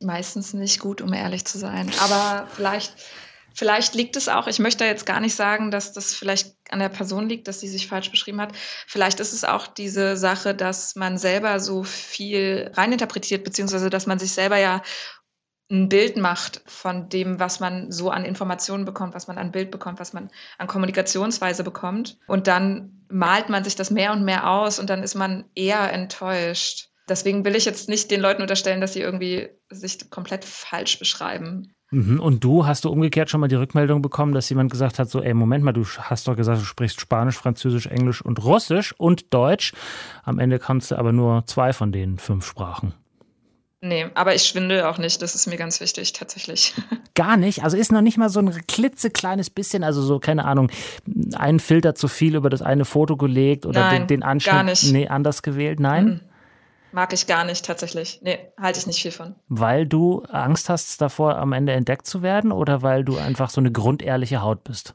Meistens 0.00 0.52
nicht 0.52 0.78
gut, 0.80 1.00
um 1.00 1.12
ehrlich 1.12 1.44
zu 1.46 1.58
sein. 1.58 1.90
Aber 2.02 2.48
vielleicht 2.50 2.94
Vielleicht 3.54 3.94
liegt 3.94 4.16
es 4.16 4.28
auch, 4.28 4.46
ich 4.46 4.58
möchte 4.58 4.84
jetzt 4.84 5.06
gar 5.06 5.20
nicht 5.20 5.34
sagen, 5.34 5.70
dass 5.70 5.92
das 5.92 6.14
vielleicht 6.14 6.54
an 6.70 6.78
der 6.78 6.88
Person 6.88 7.28
liegt, 7.28 7.48
dass 7.48 7.60
sie 7.60 7.68
sich 7.68 7.86
falsch 7.86 8.10
beschrieben 8.10 8.40
hat. 8.40 8.52
Vielleicht 8.86 9.20
ist 9.20 9.32
es 9.32 9.44
auch 9.44 9.66
diese 9.66 10.16
Sache, 10.16 10.54
dass 10.54 10.96
man 10.96 11.18
selber 11.18 11.60
so 11.60 11.84
viel 11.84 12.70
reininterpretiert, 12.74 13.44
beziehungsweise 13.44 13.90
dass 13.90 14.06
man 14.06 14.18
sich 14.18 14.32
selber 14.32 14.56
ja 14.56 14.82
ein 15.70 15.88
Bild 15.88 16.16
macht 16.18 16.62
von 16.66 17.08
dem, 17.08 17.40
was 17.40 17.58
man 17.58 17.90
so 17.90 18.10
an 18.10 18.24
Informationen 18.24 18.84
bekommt, 18.84 19.14
was 19.14 19.26
man 19.26 19.38
an 19.38 19.52
Bild 19.52 19.70
bekommt, 19.70 19.98
was 20.00 20.12
man 20.12 20.30
an 20.58 20.66
Kommunikationsweise 20.66 21.64
bekommt. 21.64 22.18
Und 22.26 22.46
dann 22.46 23.06
malt 23.08 23.48
man 23.48 23.64
sich 23.64 23.74
das 23.74 23.90
mehr 23.90 24.12
und 24.12 24.24
mehr 24.24 24.50
aus 24.50 24.78
und 24.78 24.90
dann 24.90 25.02
ist 25.02 25.14
man 25.14 25.46
eher 25.54 25.92
enttäuscht. 25.92 26.90
Deswegen 27.08 27.44
will 27.44 27.56
ich 27.56 27.64
jetzt 27.64 27.88
nicht 27.88 28.10
den 28.10 28.20
Leuten 28.20 28.42
unterstellen, 28.42 28.80
dass 28.80 28.92
sie 28.92 29.00
irgendwie 29.00 29.48
sich 29.70 30.10
komplett 30.10 30.44
falsch 30.44 30.98
beschreiben. 30.98 31.74
Mhm. 31.92 32.18
Und 32.20 32.42
du 32.42 32.66
hast 32.66 32.84
du 32.84 32.90
umgekehrt 32.90 33.28
schon 33.28 33.40
mal 33.40 33.48
die 33.48 33.54
Rückmeldung 33.54 34.00
bekommen, 34.00 34.32
dass 34.32 34.48
jemand 34.48 34.72
gesagt 34.72 34.98
hat, 34.98 35.10
so, 35.10 35.22
ey, 35.22 35.34
Moment 35.34 35.62
mal, 35.62 35.72
du 35.72 35.84
hast 35.84 36.26
doch 36.26 36.34
gesagt, 36.34 36.60
du 36.60 36.64
sprichst 36.64 37.00
Spanisch, 37.00 37.36
Französisch, 37.36 37.86
Englisch 37.86 38.22
und 38.22 38.42
Russisch 38.42 38.94
und 38.96 39.32
Deutsch. 39.32 39.74
Am 40.24 40.38
Ende 40.38 40.58
kannst 40.58 40.90
du 40.90 40.96
aber 40.96 41.12
nur 41.12 41.44
zwei 41.46 41.74
von 41.74 41.92
den 41.92 42.18
fünf 42.18 42.46
Sprachen. 42.46 42.94
Nee, 43.84 44.06
aber 44.14 44.34
ich 44.34 44.44
schwindel 44.44 44.84
auch 44.84 44.96
nicht. 44.98 45.20
Das 45.20 45.34
ist 45.34 45.48
mir 45.48 45.56
ganz 45.56 45.80
wichtig, 45.80 46.12
tatsächlich. 46.12 46.72
Gar 47.14 47.36
nicht? 47.36 47.62
Also 47.62 47.76
ist 47.76 47.92
noch 47.92 48.00
nicht 48.00 48.16
mal 48.16 48.30
so 48.30 48.40
ein 48.40 48.50
klitzekleines 48.66 49.50
bisschen, 49.50 49.84
also 49.84 50.00
so, 50.02 50.18
keine 50.18 50.44
Ahnung, 50.46 50.70
ein 51.34 51.60
Filter 51.60 51.94
zu 51.94 52.08
viel 52.08 52.36
über 52.36 52.48
das 52.48 52.62
eine 52.62 52.84
Foto 52.84 53.16
gelegt 53.16 53.66
oder 53.66 53.80
Nein, 53.80 54.02
den, 54.02 54.06
den 54.06 54.22
Anschnitt. 54.22 54.92
Nee, 54.92 55.08
anders 55.08 55.42
gewählt? 55.42 55.80
Nein? 55.80 56.04
Mhm. 56.04 56.20
Mag 56.92 57.12
ich 57.12 57.26
gar 57.26 57.44
nicht 57.44 57.64
tatsächlich. 57.64 58.20
Nee, 58.22 58.38
halte 58.60 58.78
ich 58.78 58.86
nicht 58.86 59.00
viel 59.00 59.10
von. 59.10 59.34
Weil 59.48 59.86
du 59.86 60.22
Angst 60.30 60.68
hast, 60.68 61.00
davor 61.00 61.36
am 61.36 61.52
Ende 61.52 61.72
entdeckt 61.72 62.06
zu 62.06 62.22
werden 62.22 62.52
oder 62.52 62.82
weil 62.82 63.02
du 63.04 63.16
einfach 63.16 63.50
so 63.50 63.60
eine 63.60 63.72
grundehrliche 63.72 64.42
Haut 64.42 64.62
bist? 64.62 64.94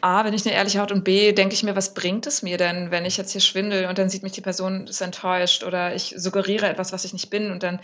A, 0.00 0.24
wenn 0.24 0.32
ich 0.32 0.46
eine 0.46 0.54
ehrliche 0.54 0.80
Haut 0.80 0.92
und 0.92 1.04
B, 1.04 1.32
denke 1.32 1.54
ich 1.54 1.62
mir, 1.62 1.76
was 1.76 1.92
bringt 1.92 2.26
es 2.26 2.42
mir 2.42 2.56
denn, 2.56 2.90
wenn 2.90 3.04
ich 3.04 3.18
jetzt 3.18 3.32
hier 3.32 3.42
schwindel 3.42 3.86
und 3.86 3.98
dann 3.98 4.08
sieht 4.08 4.22
mich 4.22 4.32
die 4.32 4.40
Person 4.40 4.86
ist 4.86 5.02
enttäuscht 5.02 5.62
oder 5.62 5.94
ich 5.94 6.14
suggeriere 6.16 6.68
etwas, 6.68 6.92
was 6.92 7.04
ich 7.04 7.12
nicht 7.12 7.28
bin 7.28 7.50
und 7.50 7.62
dann 7.62 7.80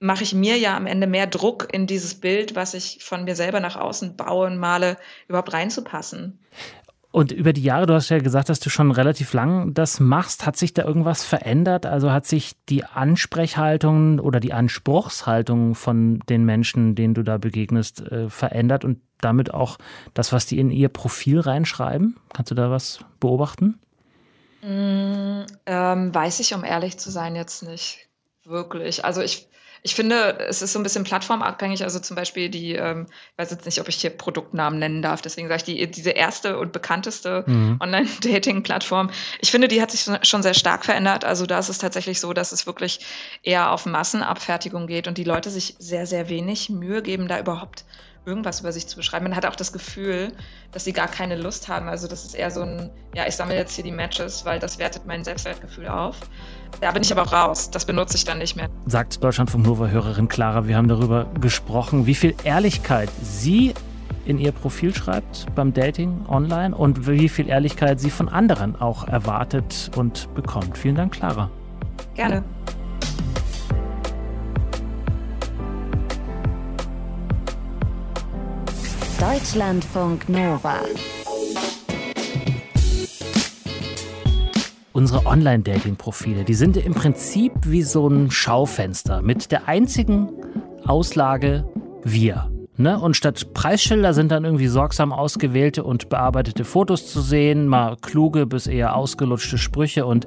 mache 0.00 0.24
ich 0.24 0.34
mir 0.34 0.58
ja 0.58 0.76
am 0.76 0.86
Ende 0.86 1.06
mehr 1.06 1.28
Druck 1.28 1.68
in 1.72 1.86
dieses 1.86 2.16
Bild, 2.16 2.56
was 2.56 2.74
ich 2.74 2.98
von 3.00 3.22
mir 3.22 3.36
selber 3.36 3.60
nach 3.60 3.76
außen 3.76 4.16
baue 4.16 4.48
und 4.48 4.58
male, 4.58 4.96
überhaupt 5.28 5.52
reinzupassen. 5.52 6.40
Und 7.12 7.30
über 7.30 7.52
die 7.52 7.62
Jahre, 7.62 7.84
du 7.84 7.92
hast 7.92 8.08
ja 8.08 8.18
gesagt, 8.18 8.48
dass 8.48 8.58
du 8.58 8.70
schon 8.70 8.90
relativ 8.90 9.34
lang 9.34 9.74
das 9.74 10.00
machst. 10.00 10.46
Hat 10.46 10.56
sich 10.56 10.72
da 10.72 10.82
irgendwas 10.82 11.22
verändert? 11.22 11.84
Also 11.84 12.10
hat 12.10 12.26
sich 12.26 12.54
die 12.70 12.84
Ansprechhaltung 12.84 14.18
oder 14.18 14.40
die 14.40 14.54
Anspruchshaltung 14.54 15.74
von 15.74 16.20
den 16.30 16.46
Menschen, 16.46 16.94
denen 16.94 17.12
du 17.12 17.22
da 17.22 17.36
begegnest, 17.36 18.00
äh, 18.00 18.30
verändert 18.30 18.86
und 18.86 18.98
damit 19.20 19.52
auch 19.52 19.76
das, 20.14 20.32
was 20.32 20.46
die 20.46 20.58
in 20.58 20.70
ihr 20.70 20.88
Profil 20.88 21.40
reinschreiben? 21.40 22.16
Kannst 22.32 22.50
du 22.50 22.54
da 22.54 22.70
was 22.70 23.00
beobachten? 23.20 23.78
Mm, 24.62 25.42
ähm, 25.66 26.14
weiß 26.14 26.40
ich, 26.40 26.54
um 26.54 26.64
ehrlich 26.64 26.96
zu 26.98 27.10
sein, 27.10 27.36
jetzt 27.36 27.62
nicht 27.62 28.08
wirklich. 28.44 29.04
Also 29.04 29.20
ich 29.20 29.48
Ich 29.82 29.94
finde, 29.94 30.38
es 30.48 30.62
ist 30.62 30.72
so 30.72 30.78
ein 30.78 30.82
bisschen 30.82 31.04
plattformabhängig. 31.04 31.82
Also 31.82 31.98
zum 31.98 32.14
Beispiel 32.14 32.48
die, 32.48 32.74
ähm, 32.74 33.06
ich 33.08 33.38
weiß 33.38 33.50
jetzt 33.50 33.66
nicht, 33.66 33.80
ob 33.80 33.88
ich 33.88 33.96
hier 33.96 34.10
Produktnamen 34.10 34.78
nennen 34.78 35.02
darf, 35.02 35.22
deswegen 35.22 35.48
sage 35.48 35.58
ich 35.58 35.64
die, 35.64 35.90
diese 35.90 36.10
erste 36.10 36.58
und 36.58 36.72
bekannteste 36.72 37.44
mhm. 37.46 37.78
Online-Dating-Plattform. 37.80 39.10
Ich 39.40 39.50
finde, 39.50 39.68
die 39.68 39.82
hat 39.82 39.90
sich 39.90 40.06
schon 40.22 40.42
sehr 40.42 40.54
stark 40.54 40.84
verändert. 40.84 41.24
Also 41.24 41.46
da 41.46 41.58
ist 41.58 41.68
es 41.68 41.78
tatsächlich 41.78 42.20
so, 42.20 42.32
dass 42.32 42.52
es 42.52 42.66
wirklich 42.66 43.00
eher 43.42 43.72
auf 43.72 43.86
Massenabfertigung 43.86 44.86
geht 44.86 45.08
und 45.08 45.18
die 45.18 45.24
Leute 45.24 45.50
sich 45.50 45.74
sehr, 45.78 46.06
sehr 46.06 46.28
wenig 46.28 46.70
Mühe 46.70 47.02
geben, 47.02 47.28
da 47.28 47.38
überhaupt 47.40 47.84
irgendwas 48.24 48.60
über 48.60 48.72
sich 48.72 48.86
zu 48.86 48.96
beschreiben. 48.96 49.24
Man 49.24 49.36
hat 49.36 49.46
auch 49.46 49.56
das 49.56 49.72
Gefühl, 49.72 50.32
dass 50.70 50.84
sie 50.84 50.92
gar 50.92 51.08
keine 51.08 51.36
Lust 51.36 51.68
haben. 51.68 51.88
Also 51.88 52.06
das 52.06 52.24
ist 52.24 52.34
eher 52.34 52.50
so 52.50 52.62
ein, 52.62 52.90
ja, 53.14 53.26
ich 53.26 53.34
sammle 53.34 53.56
jetzt 53.56 53.74
hier 53.74 53.84
die 53.84 53.90
Matches, 53.90 54.44
weil 54.44 54.58
das 54.58 54.78
wertet 54.78 55.06
mein 55.06 55.24
Selbstwertgefühl 55.24 55.88
auf. 55.88 56.16
Da 56.80 56.90
bin 56.92 57.02
ich 57.02 57.12
aber 57.12 57.22
auch 57.22 57.32
raus. 57.32 57.70
Das 57.70 57.84
benutze 57.84 58.16
ich 58.16 58.24
dann 58.24 58.38
nicht 58.38 58.56
mehr. 58.56 58.68
Sagt 58.86 59.22
Deutschland 59.22 59.50
vom 59.50 59.62
Nova-Hörerin 59.62 60.28
Clara. 60.28 60.66
Wir 60.66 60.76
haben 60.76 60.88
darüber 60.88 61.26
gesprochen, 61.40 62.06
wie 62.06 62.14
viel 62.14 62.34
Ehrlichkeit 62.44 63.10
sie 63.22 63.74
in 64.24 64.38
ihr 64.38 64.52
Profil 64.52 64.94
schreibt 64.94 65.46
beim 65.54 65.72
Dating 65.72 66.24
online 66.28 66.76
und 66.76 67.08
wie 67.08 67.28
viel 67.28 67.48
Ehrlichkeit 67.48 67.98
sie 67.98 68.10
von 68.10 68.28
anderen 68.28 68.80
auch 68.80 69.08
erwartet 69.08 69.90
und 69.96 70.32
bekommt. 70.34 70.78
Vielen 70.78 70.94
Dank, 70.94 71.12
Clara. 71.14 71.50
Gerne. 72.14 72.44
Deutschlandfunk 79.20 80.28
Nova. 80.28 80.80
Unsere 84.92 85.26
Online-Dating-Profile, 85.26 86.44
die 86.44 86.54
sind 86.54 86.76
im 86.76 86.94
Prinzip 86.94 87.52
wie 87.64 87.82
so 87.82 88.08
ein 88.08 88.30
Schaufenster 88.30 89.22
mit 89.22 89.52
der 89.52 89.68
einzigen 89.68 90.28
Auslage 90.84 91.64
wir. 92.02 92.50
Ne? 92.76 92.98
Und 92.98 93.16
statt 93.16 93.52
Preisschilder 93.54 94.14
sind 94.14 94.32
dann 94.32 94.44
irgendwie 94.44 94.68
sorgsam 94.68 95.12
ausgewählte 95.12 95.84
und 95.84 96.08
bearbeitete 96.08 96.64
Fotos 96.64 97.06
zu 97.06 97.20
sehen, 97.20 97.68
mal 97.68 97.96
kluge 98.00 98.46
bis 98.46 98.66
eher 98.66 98.96
ausgelutschte 98.96 99.58
Sprüche 99.58 100.06
und 100.06 100.26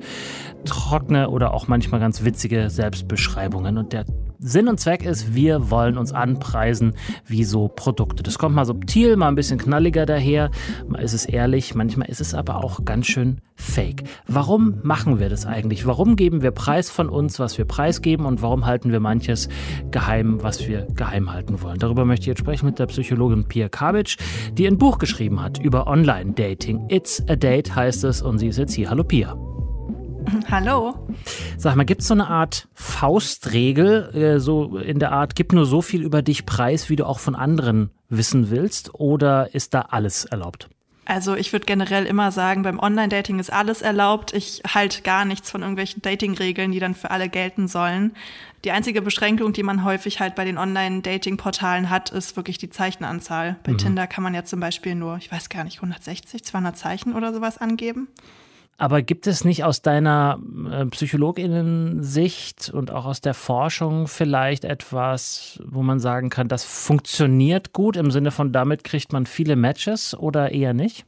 trockene 0.64 1.30
oder 1.30 1.54
auch 1.54 1.68
manchmal 1.68 2.00
ganz 2.00 2.24
witzige 2.24 2.70
Selbstbeschreibungen. 2.70 3.78
Und 3.78 3.94
der 3.94 4.06
Sinn 4.48 4.68
und 4.68 4.80
Zweck 4.80 5.04
ist, 5.04 5.34
wir 5.34 5.72
wollen 5.72 5.98
uns 5.98 6.14
anpreisen 6.14 6.94
wie 7.26 7.44
so 7.44 7.68
Produkte. 7.68 8.22
Das 8.22 8.38
kommt 8.38 8.54
mal 8.54 8.66
subtil, 8.66 9.16
mal 9.16 9.28
ein 9.28 9.36
bisschen 9.36 9.58
knalliger 9.58 10.06
daher, 10.06 10.52
mal 10.88 11.02
ist 11.02 11.14
es 11.14 11.26
ehrlich, 11.26 11.74
manchmal 11.74 12.10
ist 12.10 12.22
es 12.22 12.36
aber 12.36 12.64
auch 12.64 12.86
ganz 12.86 13.08
schön 13.08 13.42
fake. 13.56 14.04
Warum 14.28 14.76
machen 14.84 15.20
wir 15.20 15.30
das 15.30 15.48
eigentlich? 15.48 15.88
Warum 15.88 16.16
geben 16.16 16.44
wir 16.44 16.52
Preis 16.52 16.92
von 16.92 17.10
uns, 17.10 17.40
was 17.40 17.58
wir 17.58 17.66
preisgeben 17.66 18.28
und 18.28 18.44
warum 18.44 18.68
halten 18.68 18.92
wir 18.92 19.00
manches 19.00 19.50
geheim, 19.90 20.44
was 20.44 20.68
wir 20.68 20.86
geheim 20.94 21.34
halten 21.34 21.64
wollen? 21.64 21.80
Darüber 21.80 22.06
möchte 22.06 22.24
ich 22.24 22.28
jetzt 22.28 22.40
sprechen 22.40 22.68
mit 22.68 22.78
der 22.78 22.86
Psychologin 22.86 23.48
Pia 23.48 23.68
Kabic, 23.68 24.18
die 24.54 24.68
ein 24.68 24.78
Buch 24.78 25.00
geschrieben 25.00 25.42
hat 25.42 25.58
über 25.58 25.88
Online-Dating. 25.88 26.86
It's 26.90 27.24
a 27.28 27.36
Date 27.36 27.76
heißt 27.76 28.04
es 28.04 28.22
und 28.22 28.38
sie 28.38 28.50
ist 28.50 28.58
jetzt 28.58 28.74
hier. 28.74 28.92
Hallo 28.92 29.04
Pia. 29.04 29.36
Hallo. 30.52 31.08
Sag 31.58 31.76
mal, 31.76 31.84
gibt 31.84 32.02
es 32.02 32.08
so 32.08 32.14
eine 32.14 32.28
Art 32.28 32.68
Faustregel, 32.74 34.10
äh, 34.14 34.40
so 34.40 34.78
in 34.78 35.00
der 35.00 35.12
Art, 35.12 35.36
gib 35.36 35.54
nur 35.54 35.66
so 35.66 35.82
viel 35.82 36.02
über 36.02 36.22
dich 36.22 36.46
preis, 36.46 36.90
wie 36.90 36.96
du 36.96 37.06
auch 37.06 37.20
von 37.20 37.36
anderen 37.36 37.92
wissen 38.10 38.50
willst, 38.50 38.94
oder 38.96 39.54
ist 39.54 39.74
da 39.74 39.82
alles 39.82 40.26
erlaubt? 40.26 40.70
Also 41.08 41.36
ich 41.36 41.54
würde 41.54 41.68
generell 41.68 42.06
immer 42.06 42.32
sagen, 42.32 42.64
beim 42.64 42.80
Online-Dating 42.80 43.38
ist 43.38 43.54
alles 43.54 43.84
erlaubt. 43.84 44.34
Ich 44.34 44.64
halte 44.68 45.04
gar 45.04 45.24
nichts 45.24 45.52
von 45.52 45.62
irgendwelchen 45.62 46.02
Dating-Regeln, 46.02 46.72
die 46.72 46.80
dann 46.80 46.96
für 46.96 47.12
alle 47.12 47.30
gelten 47.30 47.68
sollen. 47.68 48.16
Die 48.64 48.72
einzige 48.72 49.04
Beschränkung, 49.04 49.54
die 49.54 49.62
man 49.62 49.84
häufig 49.84 50.20
halt 50.20 50.34
bei 50.34 50.46
den 50.46 50.58
Online-Dating-Portalen 50.58 51.92
hat, 51.92 52.10
ist 52.10 52.36
wirklich 52.36 52.58
die 52.58 52.72
Zeichenanzahl. 52.72 53.58
Bei 53.64 53.74
mhm. 53.74 53.78
Tinder 53.78 54.08
kann 54.08 54.24
man 54.24 54.34
ja 54.34 54.46
zum 54.46 54.60
Beispiel 54.60 54.96
nur, 54.96 55.18
ich 55.18 55.32
weiß 55.32 55.50
gar 55.50 55.64
nicht, 55.64 55.78
160, 55.78 56.44
200 56.44 56.76
Zeichen 56.76 57.14
oder 57.14 57.32
sowas 57.32 57.60
angeben. 57.60 58.08
Aber 58.78 59.02
gibt 59.02 59.26
es 59.26 59.46
nicht 59.46 59.64
aus 59.64 59.82
deiner 59.82 60.40
äh, 60.70 60.86
Psychologinnen-Sicht 60.86 62.70
und 62.74 62.92
auch 62.92 63.06
aus 63.06 63.22
der 63.22 63.34
Forschung 63.34 64.08
vielleicht 64.08 64.66
etwas, 64.66 65.62
wo 65.66 65.82
man 65.82 66.00
sagen 66.00 66.30
kann, 66.30 66.50
das 66.50 66.66
funktioniert 66.66 67.72
gut 67.72 67.96
im 67.96 68.12
Sinne 68.12 68.32
von, 68.32 68.52
damit 68.52 68.84
kriegt 68.84 69.14
man 69.14 69.28
viele 69.28 69.56
Matches 69.56 70.14
oder 70.14 70.52
eher 70.52 70.74
nicht? 70.74 71.06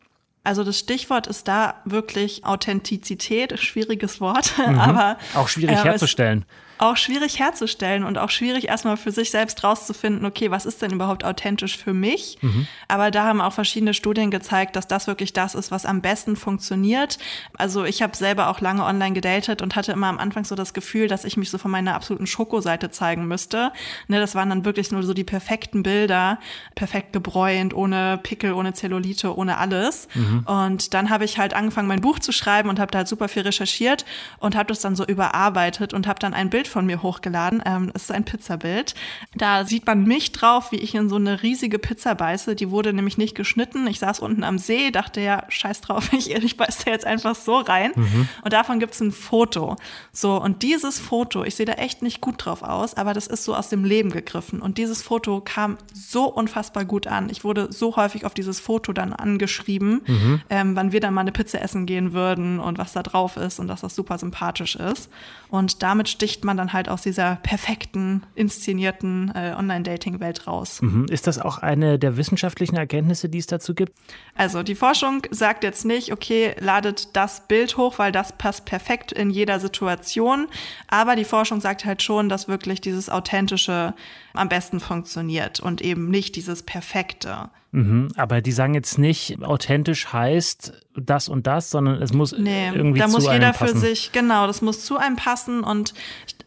Also 0.48 0.64
das 0.64 0.80
Stichwort 0.80 1.28
ist 1.28 1.50
da 1.50 1.76
wirklich 1.84 2.46
Authentizität, 2.46 3.60
schwieriges 3.60 4.22
Wort, 4.22 4.54
mhm. 4.58 4.80
aber 4.80 5.18
auch 5.36 5.50
schwierig 5.50 5.80
äh, 5.80 5.84
herzustellen 5.84 6.46
auch 6.80 6.98
schwierig 6.98 7.40
herzustellen 7.40 8.04
und 8.04 8.18
auch 8.18 8.30
schwierig 8.30 8.68
erstmal 8.68 8.98
für 8.98 9.12
sich 9.12 9.32
selbst 9.32 9.64
rauszufinden, 9.64 10.26
okay, 10.26 10.52
was 10.52 10.66
ist 10.66 10.82
denn 10.82 10.92
überhaupt 10.92 11.24
authentisch 11.24 11.78
für 11.78 11.94
mich? 11.94 12.38
Mhm. 12.42 12.68
Aber 12.88 13.10
da 13.12 13.24
haben 13.24 13.42
auch 13.42 13.54
verschiedene 13.54 13.94
Studien 13.94 14.32
gezeigt, 14.32 14.76
dass 14.76 14.88
das 14.88 15.08
wirklich 15.08 15.34
das 15.34 15.56
ist, 15.56 15.72
was 15.72 15.86
am 15.86 16.02
besten 16.02 16.36
funktioniert. 16.36 17.18
Also 17.58 17.84
ich 17.86 18.02
habe 18.02 18.16
selber 18.16 18.50
auch 18.50 18.62
lange 18.62 18.84
online 18.84 19.14
gedatet 19.14 19.62
und 19.62 19.76
hatte 19.76 19.92
immer 19.92 20.08
am 20.08 20.20
Anfang 20.20 20.46
so 20.46 20.56
das 20.56 20.74
Gefühl, 20.74 21.08
dass 21.08 21.26
ich 21.26 21.38
mich 21.38 21.50
so 21.50 21.58
von 21.58 21.72
meiner 21.72 21.96
absoluten 21.96 22.28
Schokoseite 22.28 22.92
zeigen 22.92 23.28
müsste. 23.28 23.72
Ne, 24.08 24.20
das 24.20 24.36
waren 24.36 24.50
dann 24.50 24.66
wirklich 24.66 24.92
nur 24.92 25.04
so 25.04 25.14
die 25.14 25.24
perfekten 25.24 25.84
Bilder, 25.84 26.40
perfekt 26.76 27.14
gebräunt, 27.14 27.74
ohne 27.74 28.20
Pickel, 28.22 28.54
ohne 28.54 28.74
Zellulite, 28.74 29.36
ohne 29.36 29.58
alles. 29.58 30.08
Mhm. 30.38 30.46
Und 30.46 30.94
dann 30.94 31.10
habe 31.10 31.26
ich 31.26 31.38
halt 31.38 31.54
angefangen, 31.54 31.88
mein 31.88 32.02
Buch 32.02 32.20
zu 32.20 32.32
schreiben 32.32 32.70
und 32.70 32.80
habe 32.80 32.92
da 32.92 33.00
halt 33.00 33.08
super 33.08 33.28
viel 33.28 33.44
recherchiert 33.44 34.06
und 34.40 34.56
habe 34.56 34.68
das 34.68 34.82
dann 34.82 34.96
so 34.96 35.06
überarbeitet 35.06 35.94
und 35.94 36.08
habe 36.08 36.20
dann 36.20 36.34
ein 36.34 36.50
Bild 36.50 36.68
von 36.68 36.86
mir 36.86 37.02
hochgeladen. 37.02 37.62
Ähm, 37.66 37.92
es 37.94 38.04
ist 38.04 38.12
ein 38.12 38.26
Pizzabild. 38.26 38.96
Da 39.36 39.66
sieht 39.66 39.86
man 39.86 40.04
mich 40.04 40.32
drauf, 40.32 40.72
wie 40.72 40.78
ich 40.78 40.96
in 40.96 41.10
so 41.10 41.16
eine 41.16 41.44
riesige 41.44 41.80
Pizza 41.80 42.16
beiße. 42.16 42.56
Die 42.56 42.72
wurde 42.72 42.94
nämlich 42.94 43.18
nicht 43.18 43.36
geschnitten. 43.36 43.88
Ich 43.88 44.00
saß 44.00 44.20
unten 44.20 44.44
am 44.44 44.58
See, 44.58 44.92
dachte 44.92 45.22
ja, 45.22 45.44
scheiß 45.50 45.82
drauf, 45.82 46.12
ich, 46.18 46.32
ich 46.32 46.58
beiße 46.58 46.86
da 46.86 46.92
jetzt 46.92 47.06
einfach 47.06 47.36
so 47.36 47.58
rein. 47.58 47.92
Mhm. 47.96 48.30
Und 48.44 48.54
davon 48.54 48.80
gibt 48.80 48.94
es 48.94 49.02
ein 49.02 49.12
Foto. 49.12 49.76
So, 50.12 50.42
und 50.42 50.64
dieses 50.64 51.00
Foto, 51.00 51.44
ich 51.44 51.56
sehe 51.56 51.66
da 51.66 51.74
echt 51.74 52.02
nicht 52.02 52.22
gut 52.22 52.46
drauf 52.46 52.64
aus, 52.64 52.96
aber 52.96 53.14
das 53.14 53.28
ist 53.28 53.44
so 53.44 53.56
aus 53.56 53.70
dem 53.70 53.84
Leben 53.84 54.12
gegriffen. 54.12 54.62
Und 54.62 54.78
dieses 54.78 55.02
Foto 55.02 55.42
kam 55.42 55.78
so 55.94 56.26
unfassbar 56.26 56.86
gut 56.86 57.08
an. 57.08 57.30
Ich 57.30 57.44
wurde 57.44 57.72
so 57.72 57.96
häufig 57.96 58.26
auf 58.26 58.34
dieses 58.34 58.60
Foto 58.60 58.94
dann 58.94 59.14
angeschrieben, 59.14 60.02
mhm. 60.06 60.17
Ähm, 60.50 60.76
wann 60.76 60.92
wir 60.92 61.00
dann 61.00 61.14
mal 61.14 61.22
eine 61.22 61.32
Pizza 61.32 61.62
essen 61.62 61.86
gehen 61.86 62.14
würden 62.14 62.60
und 62.60 62.78
was 62.78 62.94
da 62.94 63.04
drauf 63.04 63.38
ist 63.38 63.60
und 63.60 63.68
dass 63.68 63.82
das 63.82 63.96
super 63.96 64.18
sympathisch 64.18 64.76
ist. 64.76 65.10
Und 65.50 65.84
damit 65.84 66.10
sticht 66.10 66.44
man 66.44 66.58
dann 66.58 66.74
halt 66.74 66.90
aus 66.90 67.02
dieser 67.02 67.38
perfekten, 67.38 68.24
inszenierten 68.36 69.32
äh, 69.34 69.56
Online-Dating-Welt 69.58 70.48
raus. 70.48 70.82
Mhm. 70.82 71.06
Ist 71.10 71.28
das 71.28 71.40
auch 71.40 71.60
eine 71.60 71.98
der 72.00 72.18
wissenschaftlichen 72.18 72.76
Erkenntnisse, 72.76 73.30
die 73.30 73.38
es 73.38 73.48
dazu 73.48 73.74
gibt? 73.74 73.94
Also 74.36 74.64
die 74.64 74.76
Forschung 74.76 75.22
sagt 75.32 75.64
jetzt 75.64 75.86
nicht, 75.86 76.12
okay, 76.12 76.56
ladet 76.60 77.16
das 77.16 77.48
Bild 77.48 77.78
hoch, 77.78 77.98
weil 77.98 78.12
das 78.12 78.34
passt 78.38 78.66
perfekt 78.66 79.12
in 79.12 79.30
jeder 79.30 79.60
Situation. 79.60 80.48
Aber 80.88 81.16
die 81.16 81.26
Forschung 81.26 81.62
sagt 81.62 81.86
halt 81.86 82.02
schon, 82.02 82.30
dass 82.30 82.48
wirklich 82.48 82.82
dieses 82.82 83.10
Authentische 83.10 83.94
am 84.34 84.50
besten 84.50 84.80
funktioniert 84.80 85.60
und 85.60 85.82
eben 85.82 86.10
nicht 86.10 86.36
dieses 86.36 86.64
Perfekte. 86.64 87.50
Mhm, 87.78 88.08
aber 88.16 88.42
die 88.42 88.54
sagen 88.54 88.74
jetzt 88.74 88.98
nicht, 88.98 89.44
authentisch 89.44 90.12
heißt 90.12 90.87
das 91.02 91.30
und 91.30 91.48
das, 91.48 91.70
sondern 91.70 92.02
es 92.02 92.14
muss 92.14 92.32
nee, 92.38 92.70
irgendwie 92.74 93.00
da 93.00 93.08
muss 93.08 93.26
zu 93.26 93.32
jeder 93.32 93.48
einem 93.48 93.56
passen. 93.56 93.76
für 93.76 93.80
sich, 93.80 94.12
genau, 94.12 94.48
das 94.48 94.62
muss 94.62 94.86
zu 94.86 94.98
einem 94.98 95.16
passen 95.16 95.64
und 95.64 95.94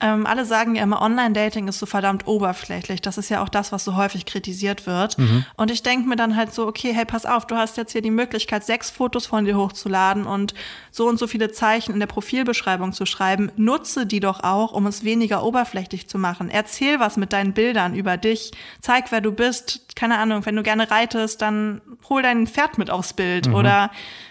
ähm, 0.02 0.26
alle 0.26 0.46
sagen 0.46 0.76
ja 0.76 0.82
immer, 0.82 1.02
Online-Dating 1.02 1.68
ist 1.68 1.78
so 1.78 1.84
verdammt 1.84 2.26
oberflächlich. 2.26 3.02
Das 3.02 3.18
ist 3.18 3.28
ja 3.28 3.42
auch 3.42 3.50
das, 3.50 3.70
was 3.70 3.84
so 3.84 3.96
häufig 3.96 4.24
kritisiert 4.24 4.86
wird. 4.86 5.18
Mhm. 5.18 5.44
Und 5.56 5.70
ich 5.70 5.82
denke 5.82 6.08
mir 6.08 6.16
dann 6.16 6.36
halt 6.36 6.54
so, 6.54 6.66
okay, 6.66 6.92
hey, 6.94 7.04
pass 7.04 7.26
auf, 7.26 7.46
du 7.46 7.56
hast 7.56 7.76
jetzt 7.76 7.92
hier 7.92 8.00
die 8.00 8.10
Möglichkeit, 8.10 8.64
sechs 8.64 8.88
Fotos 8.88 9.26
von 9.26 9.44
dir 9.44 9.58
hochzuladen 9.58 10.24
und 10.24 10.54
so 10.90 11.06
und 11.06 11.18
so 11.18 11.26
viele 11.26 11.52
Zeichen 11.52 11.92
in 11.92 12.00
der 12.00 12.06
Profilbeschreibung 12.06 12.94
zu 12.94 13.04
schreiben. 13.04 13.52
Nutze 13.56 14.06
die 14.06 14.20
doch 14.20 14.42
auch, 14.42 14.72
um 14.72 14.86
es 14.86 15.04
weniger 15.04 15.44
oberflächlich 15.44 16.08
zu 16.08 16.16
machen. 16.16 16.48
Erzähl 16.48 16.98
was 16.98 17.18
mit 17.18 17.34
deinen 17.34 17.52
Bildern 17.52 17.94
über 17.94 18.16
dich. 18.16 18.52
Zeig, 18.80 19.12
wer 19.12 19.20
du 19.20 19.32
bist. 19.32 19.96
Keine 19.96 20.18
Ahnung, 20.18 20.46
wenn 20.46 20.56
du 20.56 20.62
gerne 20.62 20.90
reitest, 20.90 21.42
dann 21.42 21.82
hol 22.08 22.22
dein 22.22 22.46
Pferd 22.46 22.78
mit 22.78 22.90
aufs 22.90 23.12
Bild 23.12 23.48
mhm. 23.48 23.54
oder 23.54 23.90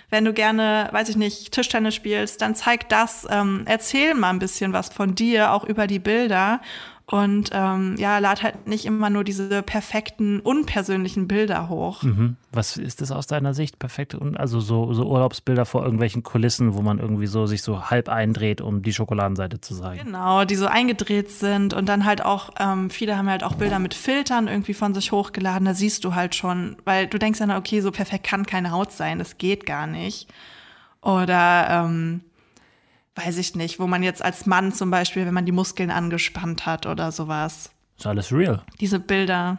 wenn 0.10 0.26
du 0.26 0.34
gerne, 0.34 0.90
weiß 0.92 1.10
ich 1.10 1.16
nicht, 1.16 1.52
Tischtennis 1.52 1.96
spielst, 1.96 2.42
dann 2.42 2.56
zeig 2.56 2.90
das, 2.90 3.28
ähm, 3.30 3.64
erzähl 3.66 4.14
mal 4.14 4.32
ein 4.32 4.40
bisschen 4.40 4.74
was 4.74 4.90
von 4.90 5.16
dir, 5.16 5.54
auch 5.54 5.64
über 5.64 5.88
die 5.88 6.00
Bilder 6.00 6.62
und 7.12 7.50
ähm, 7.54 7.96
ja, 7.98 8.20
lad 8.20 8.44
halt 8.44 8.68
nicht 8.68 8.86
immer 8.86 9.10
nur 9.10 9.24
diese 9.24 9.64
perfekten, 9.64 10.40
unpersönlichen 10.42 11.28
Bilder 11.28 11.68
hoch. 11.68 12.04
Mhm. 12.04 12.36
Was 12.52 12.78
ist 12.78 13.02
das 13.02 13.12
aus 13.12 13.26
deiner 13.26 13.56
Sicht? 13.56 13.80
Perfekte, 13.80 14.20
also 14.36 14.60
so, 14.60 14.94
so 14.94 15.08
Urlaubsbilder 15.08 15.66
vor 15.66 15.84
irgendwelchen 15.84 16.22
Kulissen, 16.22 16.76
wo 16.76 16.84
man 16.84 17.00
irgendwie 17.00 17.26
so 17.26 17.48
sich 17.48 17.64
so 17.64 17.90
halb 17.90 18.10
eindreht, 18.10 18.62
um 18.62 18.84
die 18.84 18.94
Schokoladenseite 18.94 19.60
zu 19.60 19.74
sagen. 19.74 20.02
Genau, 20.06 20.46
die 20.46 20.56
so 20.56 20.68
eingedreht 20.68 21.32
sind 21.32 21.74
und 21.74 21.90
dann 21.90 22.06
halt 22.06 22.24
auch, 22.24 22.52
ähm, 22.60 22.92
viele 22.92 23.18
haben 23.18 23.28
halt 23.28 23.44
auch 23.44 23.56
Bilder 23.56 23.80
mit 23.80 23.96
Filtern 23.96 24.48
irgendwie 24.48 24.76
von 24.76 24.94
sich 24.94 25.12
hochgeladen. 25.12 25.66
Da 25.66 25.74
siehst 25.74 26.06
du 26.06 26.14
halt 26.14 26.36
schon, 26.36 26.78
weil 26.86 27.08
du 27.08 27.18
denkst 27.18 27.40
dann, 27.40 27.50
okay, 27.50 27.82
so 27.82 27.90
perfekt 27.90 28.24
kann 28.28 28.46
keine 28.46 28.70
Haut 28.70 28.92
sein, 28.92 29.18
das 29.18 29.40
geht 29.40 29.66
gar 29.66 29.88
nicht. 29.88 30.28
Oder 31.02 31.70
ähm, 31.72 32.22
weiß 33.26 33.38
ich 33.38 33.56
nicht, 33.56 33.80
wo 33.80 33.88
man 33.88 34.04
jetzt 34.04 34.24
als 34.24 34.46
Mann 34.46 34.74
zum 34.74 34.92
Beispiel, 34.92 35.26
wenn 35.26 35.34
man 35.34 35.46
die 35.46 35.52
Muskeln 35.52 35.92
angespannt 35.92 36.66
hat 36.66 36.86
oder 36.86 37.12
sowas. 37.12 37.70
Ist 37.98 38.08
alles 38.08 38.32
real. 38.32 38.62
Diese 38.80 39.00
Bilder, 39.00 39.58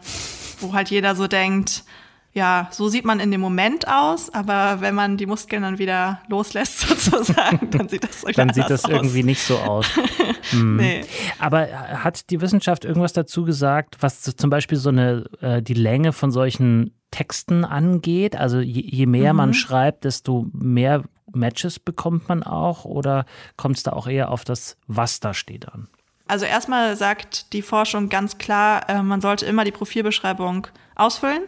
wo 0.60 0.72
halt 0.72 0.90
jeder 0.90 1.14
so 1.14 1.26
denkt, 1.26 1.84
ja, 2.32 2.68
so 2.70 2.88
sieht 2.88 3.04
man 3.04 3.18
in 3.18 3.32
dem 3.32 3.40
Moment 3.40 3.88
aus, 3.88 4.32
aber 4.32 4.80
wenn 4.80 4.94
man 4.94 5.16
die 5.16 5.26
Muskeln 5.26 5.62
dann 5.62 5.78
wieder 5.78 6.20
loslässt 6.28 6.80
sozusagen, 6.88 7.70
dann 7.70 7.88
sieht 7.88 8.04
das 8.04 8.22
Dann 8.34 8.52
sieht 8.52 8.70
das 8.70 8.84
aus. 8.84 8.90
irgendwie 8.90 9.24
nicht 9.24 9.42
so 9.42 9.58
aus. 9.58 9.86
hm. 10.50 10.76
nee. 10.76 11.04
Aber 11.40 11.68
hat 11.68 12.30
die 12.30 12.40
Wissenschaft 12.40 12.84
irgendwas 12.84 13.12
dazu 13.12 13.44
gesagt, 13.44 13.96
was 14.00 14.22
zum 14.22 14.48
Beispiel 14.48 14.78
so 14.78 14.90
eine 14.90 15.24
äh, 15.40 15.60
die 15.60 15.74
Länge 15.74 16.12
von 16.12 16.30
solchen 16.30 16.94
Texten 17.10 17.64
angeht? 17.64 18.36
Also 18.36 18.60
je, 18.60 18.80
je 18.80 19.06
mehr 19.06 19.32
mhm. 19.32 19.36
man 19.38 19.54
schreibt, 19.54 20.04
desto 20.04 20.46
mehr 20.52 21.02
Matches 21.34 21.78
bekommt 21.78 22.28
man 22.28 22.42
auch 22.42 22.84
oder 22.84 23.26
kommt 23.56 23.76
es 23.76 23.82
da 23.82 23.92
auch 23.92 24.06
eher 24.06 24.30
auf 24.30 24.44
das, 24.44 24.76
was 24.86 25.20
da 25.20 25.34
steht 25.34 25.68
an? 25.68 25.88
Also 26.26 26.46
erstmal 26.46 26.96
sagt 26.96 27.52
die 27.52 27.62
Forschung 27.62 28.08
ganz 28.08 28.38
klar, 28.38 28.88
äh, 28.88 29.02
man 29.02 29.20
sollte 29.20 29.46
immer 29.46 29.64
die 29.64 29.72
Profilbeschreibung 29.72 30.68
ausfüllen 30.94 31.42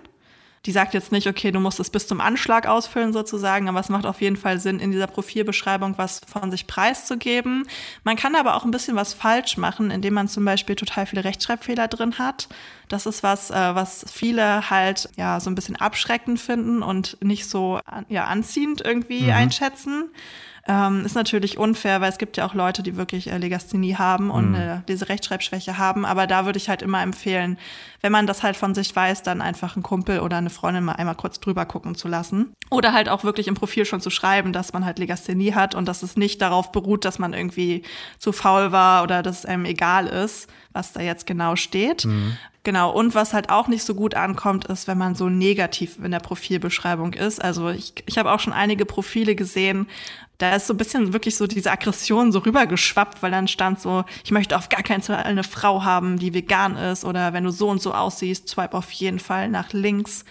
die 0.65 0.73
sagt 0.73 0.95
jetzt 0.95 1.11
nicht, 1.11 1.27
okay, 1.27 1.51
du 1.51 1.59
musst 1.59 1.81
es 1.81 1.91
bis 1.91 2.07
zum 2.07 2.21
Anschlag 2.21 2.69
ausfüllen 2.69 3.13
sozusagen, 3.13 3.69
aber 3.69 3.81
es 3.81 3.89
macht 3.89 4.07
auf 4.07 4.21
jeden 4.21 4.37
Fall 4.37 4.61
Sinn, 4.61 4.79
in 4.79 4.93
dieser 4.93 5.09
Profilbeschreibung 5.09 5.99
was 5.99 6.21
von 6.27 6.53
sich 6.53 6.69
preiszugeben. 6.69 7.67
Man 8.05 8.17
kann 8.17 8.37
aber 8.37 8.55
auch 8.55 8.65
ein 8.65 8.71
bisschen 8.71 8.95
was 8.95 9.13
falsch 9.13 9.57
machen, 9.57 9.91
indem 9.91 10.15
man 10.15 10.29
zum 10.29 10.45
Beispiel 10.45 10.77
total 10.77 11.07
viele 11.07 11.25
Rechtschreibfehler 11.25 11.89
drin 11.89 12.19
hat. 12.19 12.49
Das 12.89 13.07
ist 13.07 13.25
was, 13.25 13.51
äh, 13.51 13.75
was 13.75 14.07
viele 14.13 14.71
halt 14.71 15.09
ja 15.17 15.41
so 15.41 15.51
ein 15.51 15.57
bisschen 15.57 15.77
abschreckend 15.77 16.39
finden 16.39 16.83
und 16.83 17.17
nicht 17.21 17.49
so 17.49 17.81
ja, 18.09 18.25
anziehend 18.25 18.83
irgendwie 18.85 19.23
mhm. 19.23 19.33
einschätzen. 19.33 20.11
Ähm, 20.69 21.05
ist 21.05 21.17
natürlich 21.17 21.59
unfair, 21.59 22.01
weil 22.01 22.11
es 22.11 22.19
gibt 22.19 22.37
ja 22.37 22.47
auch 22.47 22.55
Leute, 22.55 22.85
die 22.85 22.97
wirklich 22.97 23.31
äh, 23.31 23.37
Legasthenie 23.37 23.97
haben 23.97 24.31
und 24.31 24.51
mhm. 24.51 24.55
äh, 24.55 24.81
diese 24.87 25.09
Rechtschreibschwäche 25.09 25.77
haben. 25.77 26.05
Aber 26.05 26.29
da 26.29 26.45
würde 26.45 26.57
ich 26.57 26.69
halt 26.69 26.83
immer 26.83 27.03
empfehlen, 27.03 27.59
wenn 28.01 28.13
man 28.13 28.29
das 28.29 28.45
halt 28.45 28.57
von 28.57 28.75
sich 28.75 28.95
weiß, 28.95 29.23
dann 29.23 29.41
einfach 29.43 29.75
einen 29.75 29.83
Kumpel 29.83 30.21
oder 30.21 30.37
eine 30.37 30.51
Freundin 30.51 30.85
mal 30.85 30.93
einmal 30.93 31.17
kurz 31.17 31.41
drüber 31.41 31.67
gucken 31.67 31.97
zu 31.97 32.07
lassen. 32.07 32.55
Oder 32.71 32.93
halt 32.93 33.09
auch 33.09 33.25
wirklich 33.25 33.49
im 33.49 33.55
Profil 33.55 33.85
schon 33.85 34.01
zu 34.01 34.11
schreiben, 34.11 34.53
dass 34.53 34.73
man 34.73 34.85
halt 34.85 35.01
Legasthenie 35.01 35.53
hat 35.53 35.75
und 35.75 35.87
dass 35.87 36.03
es 36.05 36.17
nicht 36.17 36.41
darauf 36.41 36.71
beruht, 36.71 37.05
dass 37.05 37.19
man 37.19 37.33
irgendwie 37.33 37.83
zu 38.19 38.31
faul 38.33 38.71
war 38.71 39.03
oder 39.03 39.23
dass 39.23 39.41
es 39.41 39.47
einem 39.47 39.65
egal 39.65 40.07
ist, 40.07 40.49
was 40.73 40.93
da 40.93 41.01
jetzt 41.01 41.27
genau 41.27 41.57
steht. 41.57 42.05
Mhm. 42.05 42.37
Genau, 42.65 42.93
und 42.93 43.15
was 43.17 43.35
halt 43.35 43.51
auch 43.51 43.67
nicht 43.67 43.83
so 43.83 43.95
gut 43.95 44.15
ankommt, 44.15 44.67
ist, 44.67 44.87
wenn 44.87 44.97
man 44.99 45.17
so 45.17 45.29
negativ 45.29 45.99
in 46.03 46.13
der 46.13 46.21
Profilbeschreibung 46.21 47.13
ist. 47.15 47.43
Also 47.43 47.71
ich, 47.71 47.95
ich 48.07 48.19
habe 48.19 48.31
auch 48.31 48.39
schon 48.39 48.53
einige 48.53 48.87
Profile 48.87 49.35
gesehen, 49.35 49.89
da 50.39 50.57
ist 50.57 50.67
so 50.67 50.75
ein 50.75 50.77
bisschen 50.77 51.13
wirklich 51.13 51.37
so 51.37 51.47
diese 51.47 51.71
Aggression 51.71 52.33
so 52.33 52.41
rübergeschwappt, 52.41 53.23
weil 53.23 53.31
dann 53.31 53.49
stand 53.49 53.81
so, 53.81 54.05
ich 54.25 54.31
möchte 54.31 54.57
auf 54.57 54.69
gar 54.69 54.83
keinen 54.83 55.03
Fall 55.03 55.23
eine 55.23 55.45
Frau 55.45 55.85
haben, 55.85 56.19
die 56.19 56.35
vegan 56.35 56.77
ist 56.77 57.05
oder 57.05 57.33
wenn 57.33 57.45
du 57.45 57.51
so 57.51 57.69
und 57.69 57.81
so 57.81 57.95
aussiehst, 57.95 58.49
swipe 58.49 58.77
auf 58.77 58.91
jeden 58.93 59.21
Fall 59.21 59.49
nach 59.49 59.73
links. 59.73 60.25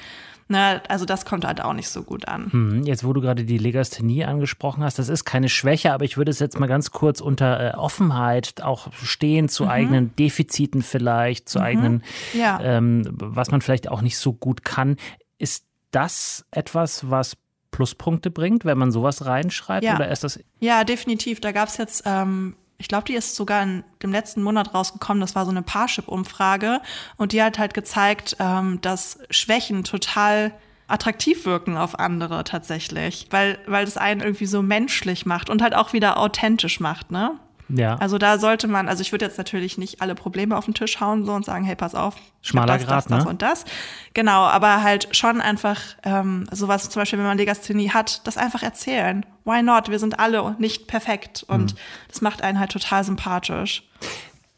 Ne, 0.47 0.81
also 0.89 1.05
das 1.05 1.25
kommt 1.25 1.45
halt 1.45 1.61
auch 1.61 1.73
nicht 1.73 1.87
so 1.87 2.03
gut 2.03 2.27
an. 2.27 2.51
Hm, 2.51 2.83
jetzt, 2.83 3.05
wo 3.05 3.13
du 3.13 3.21
gerade 3.21 3.45
die 3.45 3.57
Legasthenie 3.57 4.25
angesprochen 4.25 4.83
hast, 4.83 4.99
das 4.99 5.07
ist 5.07 5.23
keine 5.23 5.49
Schwäche, 5.49 5.93
aber 5.93 6.03
ich 6.03 6.17
würde 6.17 6.31
es 6.31 6.39
jetzt 6.39 6.59
mal 6.59 6.67
ganz 6.67 6.91
kurz 6.91 7.21
unter 7.21 7.73
äh, 7.73 7.77
Offenheit 7.77 8.61
auch 8.61 8.91
stehen 8.93 9.47
zu 9.47 9.63
mhm. 9.63 9.69
eigenen 9.69 10.15
Defiziten 10.17 10.81
vielleicht, 10.81 11.47
zu 11.47 11.59
mhm. 11.59 11.65
eigenen, 11.65 12.03
ja. 12.33 12.59
ähm, 12.61 13.07
was 13.11 13.51
man 13.51 13.61
vielleicht 13.61 13.89
auch 13.89 14.01
nicht 14.01 14.17
so 14.17 14.33
gut 14.33 14.65
kann. 14.65 14.97
Ist 15.37 15.65
das 15.91 16.45
etwas, 16.51 17.09
was 17.09 17.37
Pluspunkte 17.71 18.29
bringt, 18.29 18.65
wenn 18.65 18.77
man 18.77 18.91
sowas 18.91 19.25
reinschreibt? 19.25 19.83
Ja, 19.83 19.95
oder 19.95 20.09
ist 20.09 20.23
das 20.23 20.39
ja 20.59 20.83
definitiv. 20.83 21.39
Da 21.39 21.51
gab 21.51 21.69
es 21.69 21.77
jetzt, 21.77 22.03
ähm, 22.05 22.55
ich 22.81 22.87
glaube, 22.87 23.05
die 23.05 23.13
ist 23.13 23.35
sogar 23.35 23.61
in 23.61 23.83
dem 24.01 24.11
letzten 24.11 24.41
Monat 24.41 24.73
rausgekommen. 24.73 25.21
Das 25.21 25.35
war 25.35 25.45
so 25.45 25.51
eine 25.51 25.61
Parship-Umfrage. 25.61 26.81
Und 27.15 27.31
die 27.31 27.41
hat 27.43 27.59
halt 27.59 27.75
gezeigt, 27.75 28.35
ähm, 28.39 28.79
dass 28.81 29.19
Schwächen 29.29 29.83
total 29.83 30.51
attraktiv 30.87 31.45
wirken 31.45 31.77
auf 31.77 31.99
andere 31.99 32.43
tatsächlich, 32.43 33.27
weil, 33.29 33.59
weil 33.67 33.85
das 33.85 33.97
einen 33.97 34.19
irgendwie 34.19 34.47
so 34.47 34.63
menschlich 34.63 35.25
macht 35.27 35.49
und 35.49 35.61
halt 35.61 35.75
auch 35.75 35.93
wieder 35.93 36.17
authentisch 36.17 36.79
macht, 36.79 37.11
ne? 37.11 37.39
Ja. 37.73 37.95
Also 37.95 38.17
da 38.17 38.37
sollte 38.37 38.67
man, 38.67 38.87
also 38.87 39.01
ich 39.01 39.11
würde 39.11 39.25
jetzt 39.25 39.37
natürlich 39.37 39.77
nicht 39.77 40.01
alle 40.01 40.15
Probleme 40.15 40.57
auf 40.57 40.65
den 40.65 40.73
Tisch 40.73 40.99
hauen 40.99 41.25
so 41.25 41.33
und 41.33 41.45
sagen, 41.45 41.63
hey, 41.63 41.75
pass 41.75 41.95
auf, 41.95 42.15
schmaler 42.41 42.77
das, 42.77 42.85
Grad, 42.85 42.97
das, 42.97 43.05
das 43.05 43.23
ne? 43.23 43.29
und 43.29 43.41
das. 43.41 43.65
Genau, 44.13 44.43
aber 44.43 44.83
halt 44.83 45.15
schon 45.15 45.41
einfach 45.41 45.79
ähm, 46.03 46.47
sowas 46.51 46.89
zum 46.89 47.01
Beispiel, 47.01 47.19
wenn 47.19 47.25
man 47.25 47.37
Legasthenie 47.37 47.91
hat, 47.91 48.25
das 48.27 48.37
einfach 48.37 48.63
erzählen. 48.63 49.25
Why 49.45 49.63
not? 49.63 49.89
Wir 49.89 49.99
sind 49.99 50.19
alle 50.19 50.55
nicht 50.59 50.87
perfekt 50.87 51.45
und 51.47 51.73
mhm. 51.73 51.77
das 52.09 52.21
macht 52.21 52.43
einen 52.43 52.59
halt 52.59 52.71
total 52.71 53.03
sympathisch. 53.03 53.83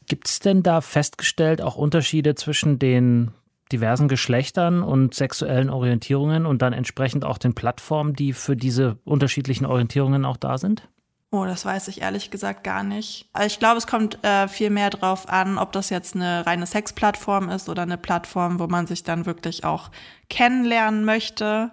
Gibt 0.07 0.27
es 0.27 0.39
denn 0.39 0.63
da 0.63 0.81
festgestellt 0.81 1.61
auch 1.61 1.75
Unterschiede 1.75 2.35
zwischen 2.35 2.79
den 2.79 3.31
diversen 3.71 4.07
Geschlechtern 4.07 4.83
und 4.83 5.13
sexuellen 5.13 5.69
Orientierungen 5.69 6.45
und 6.45 6.61
dann 6.61 6.73
entsprechend 6.73 7.25
auch 7.25 7.37
den 7.37 7.55
Plattformen, 7.55 8.13
die 8.13 8.33
für 8.33 8.55
diese 8.55 8.97
unterschiedlichen 9.03 9.65
Orientierungen 9.65 10.25
auch 10.25 10.37
da 10.37 10.57
sind? 10.57 10.87
Oh, 11.33 11.45
das 11.45 11.65
weiß 11.65 11.87
ich 11.87 12.01
ehrlich 12.01 12.29
gesagt 12.29 12.63
gar 12.63 12.83
nicht. 12.83 13.27
Also 13.33 13.47
ich 13.47 13.57
glaube, 13.57 13.79
es 13.79 13.87
kommt 13.87 14.23
äh, 14.23 14.47
viel 14.47 14.69
mehr 14.69 14.91
drauf 14.91 15.27
an, 15.27 15.57
ob 15.57 15.71
das 15.71 15.89
jetzt 15.89 16.15
eine 16.15 16.45
reine 16.45 16.67
Sexplattform 16.67 17.49
ist 17.49 17.69
oder 17.69 17.81
eine 17.81 17.97
Plattform, 17.97 18.59
wo 18.59 18.67
man 18.67 18.85
sich 18.85 19.01
dann 19.01 19.25
wirklich 19.25 19.63
auch 19.63 19.89
kennenlernen 20.29 21.05
möchte. 21.05 21.71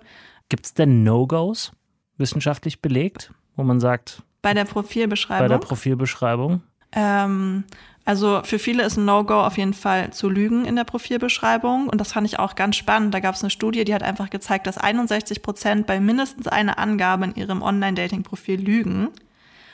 Gibt 0.48 0.64
es 0.64 0.72
denn 0.72 1.02
No-Gos 1.02 1.72
wissenschaftlich 2.16 2.80
belegt, 2.80 3.34
wo 3.54 3.62
man 3.62 3.80
sagt? 3.80 4.22
Bei 4.40 4.54
der 4.54 4.64
Profilbeschreibung. 4.64 5.44
Bei 5.44 5.48
der 5.48 5.58
Profilbeschreibung. 5.58 6.62
Ähm, 6.92 7.64
also 8.06 8.40
für 8.44 8.58
viele 8.58 8.82
ist 8.84 8.96
ein 8.96 9.04
No-Go 9.04 9.42
auf 9.42 9.58
jeden 9.58 9.74
Fall 9.74 10.10
zu 10.10 10.30
lügen 10.30 10.64
in 10.64 10.74
der 10.74 10.84
Profilbeschreibung. 10.84 11.90
Und 11.90 12.00
das 12.00 12.12
fand 12.12 12.26
ich 12.26 12.38
auch 12.38 12.54
ganz 12.54 12.76
spannend. 12.76 13.12
Da 13.12 13.20
gab 13.20 13.34
es 13.34 13.42
eine 13.42 13.50
Studie, 13.50 13.84
die 13.84 13.94
hat 13.94 14.02
einfach 14.02 14.30
gezeigt, 14.30 14.66
dass 14.66 14.78
61 14.78 15.42
Prozent 15.42 15.86
bei 15.86 16.00
mindestens 16.00 16.48
einer 16.48 16.78
Angabe 16.78 17.26
in 17.26 17.34
ihrem 17.34 17.60
Online-Dating-Profil 17.60 18.58
lügen. 18.58 19.10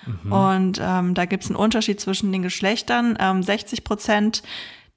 Mhm. 0.07 0.33
Und 0.33 0.81
ähm, 0.83 1.15
da 1.15 1.25
gibt 1.25 1.45
es 1.45 1.51
einen 1.51 1.57
Unterschied 1.57 2.01
zwischen 2.01 2.33
den 2.33 2.43
Geschlechtern. 2.43 3.17
Ähm, 3.21 3.43
60 3.43 3.85
Prozent 3.85 4.43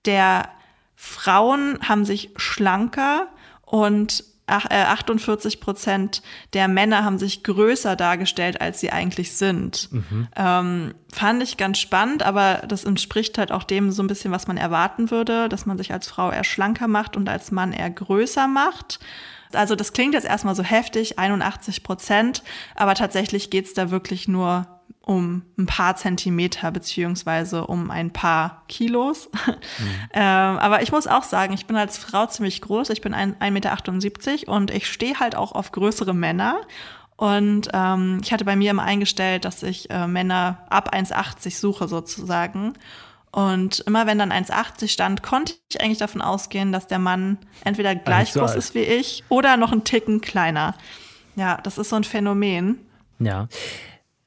der 0.06 0.50
Frauen 0.96 1.80
haben 1.88 2.06
sich 2.06 2.32
schlanker 2.36 3.28
und 3.62 4.24
48 4.50 5.54
äh, 5.54 5.58
Prozent 5.58 6.22
der 6.54 6.68
Männer 6.68 7.04
haben 7.04 7.20
sich 7.20 7.44
größer 7.44 7.96
dargestellt, 7.96 8.60
als 8.62 8.80
sie 8.80 8.92
eigentlich 8.92 9.34
sind. 9.34 9.90
Mhm. 9.92 10.28
Ähm, 10.36 10.96
fand 11.14 11.44
ich 11.44 11.58
ganz 11.58 11.78
spannend, 11.78 12.24
aber 12.24 12.64
das 12.68 12.84
entspricht 12.84 13.38
halt 13.38 13.52
auch 13.52 13.64
dem 13.64 13.92
so 13.92 14.04
ein 14.04 14.08
bisschen, 14.08 14.32
was 14.32 14.48
man 14.48 14.58
erwarten 14.58 15.12
würde, 15.12 15.50
dass 15.50 15.66
man 15.66 15.78
sich 15.78 15.94
als 15.94 16.08
Frau 16.08 16.32
eher 16.32 16.44
schlanker 16.44 16.88
macht 16.88 17.16
und 17.16 17.30
als 17.30 17.52
Mann 17.52 17.74
eher 17.74 17.90
größer 17.90 18.48
macht. 18.48 19.00
Also 19.54 19.76
das 19.76 19.94
klingt 19.94 20.14
jetzt 20.14 20.28
erstmal 20.28 20.56
so 20.56 20.64
heftig, 20.64 21.18
81 21.18 21.84
Prozent, 21.84 22.44
aber 22.76 22.94
tatsächlich 22.96 23.50
geht's 23.50 23.74
da 23.74 23.90
wirklich 23.90 24.28
nur 24.28 24.68
um 25.02 25.44
ein 25.58 25.66
paar 25.66 25.96
Zentimeter 25.96 26.72
beziehungsweise 26.72 27.66
um 27.66 27.90
ein 27.90 28.12
paar 28.12 28.64
Kilos. 28.68 29.30
Mhm. 29.46 29.54
ähm, 30.14 30.58
aber 30.58 30.82
ich 30.82 30.92
muss 30.92 31.08
auch 31.08 31.24
sagen, 31.24 31.54
ich 31.54 31.66
bin 31.66 31.76
als 31.76 31.98
Frau 31.98 32.28
ziemlich 32.28 32.62
groß. 32.62 32.90
Ich 32.92 33.02
bin 33.02 33.16
1,78 33.16 33.50
Meter 33.52 34.52
und 34.52 34.72
ich 34.72 34.88
stehe 34.88 35.20
halt 35.20 35.36
auch 35.36 35.54
auf 35.54 35.72
größere 35.72 36.14
Männer. 36.14 36.62
Und 37.16 37.70
ähm, 37.74 38.22
ich 38.24 38.32
hatte 38.32 38.46
bei 38.46 38.56
mir 38.56 38.72
immer 38.72 38.84
eingestellt, 38.84 39.46
dass 39.46 39.64
ich 39.64 39.90
äh, 39.90 40.08
Männer 40.08 40.66
ab 40.70 40.94
1,80 40.94 41.60
suche 41.60 41.88
sozusagen. 41.88 42.74
Und 43.32 43.80
immer 43.82 44.08
wenn 44.08 44.18
dann 44.18 44.32
1,80 44.32 44.88
stand, 44.88 45.24
konnte 45.24 45.54
ich 45.70 45.82
eigentlich 45.82 45.98
davon 45.98 46.22
ausgehen, 46.22 46.72
dass 46.72 46.88
der 46.88 47.00
Mann 47.00 47.38
entweder 47.64 47.94
gleich 47.96 48.34
groß 48.34 48.56
ist 48.56 48.74
wie 48.74 48.80
ich 48.84 49.24
oder 49.30 49.58
noch 49.58 49.72
einen 49.72 49.84
Ticken 49.84 50.22
kleiner. 50.22 50.76
Ja, 51.36 51.58
das 51.62 51.78
ist 51.78 51.90
so 51.90 51.96
ein 51.96 52.04
Phänomen. 52.04 52.80
Ja. 53.20 53.48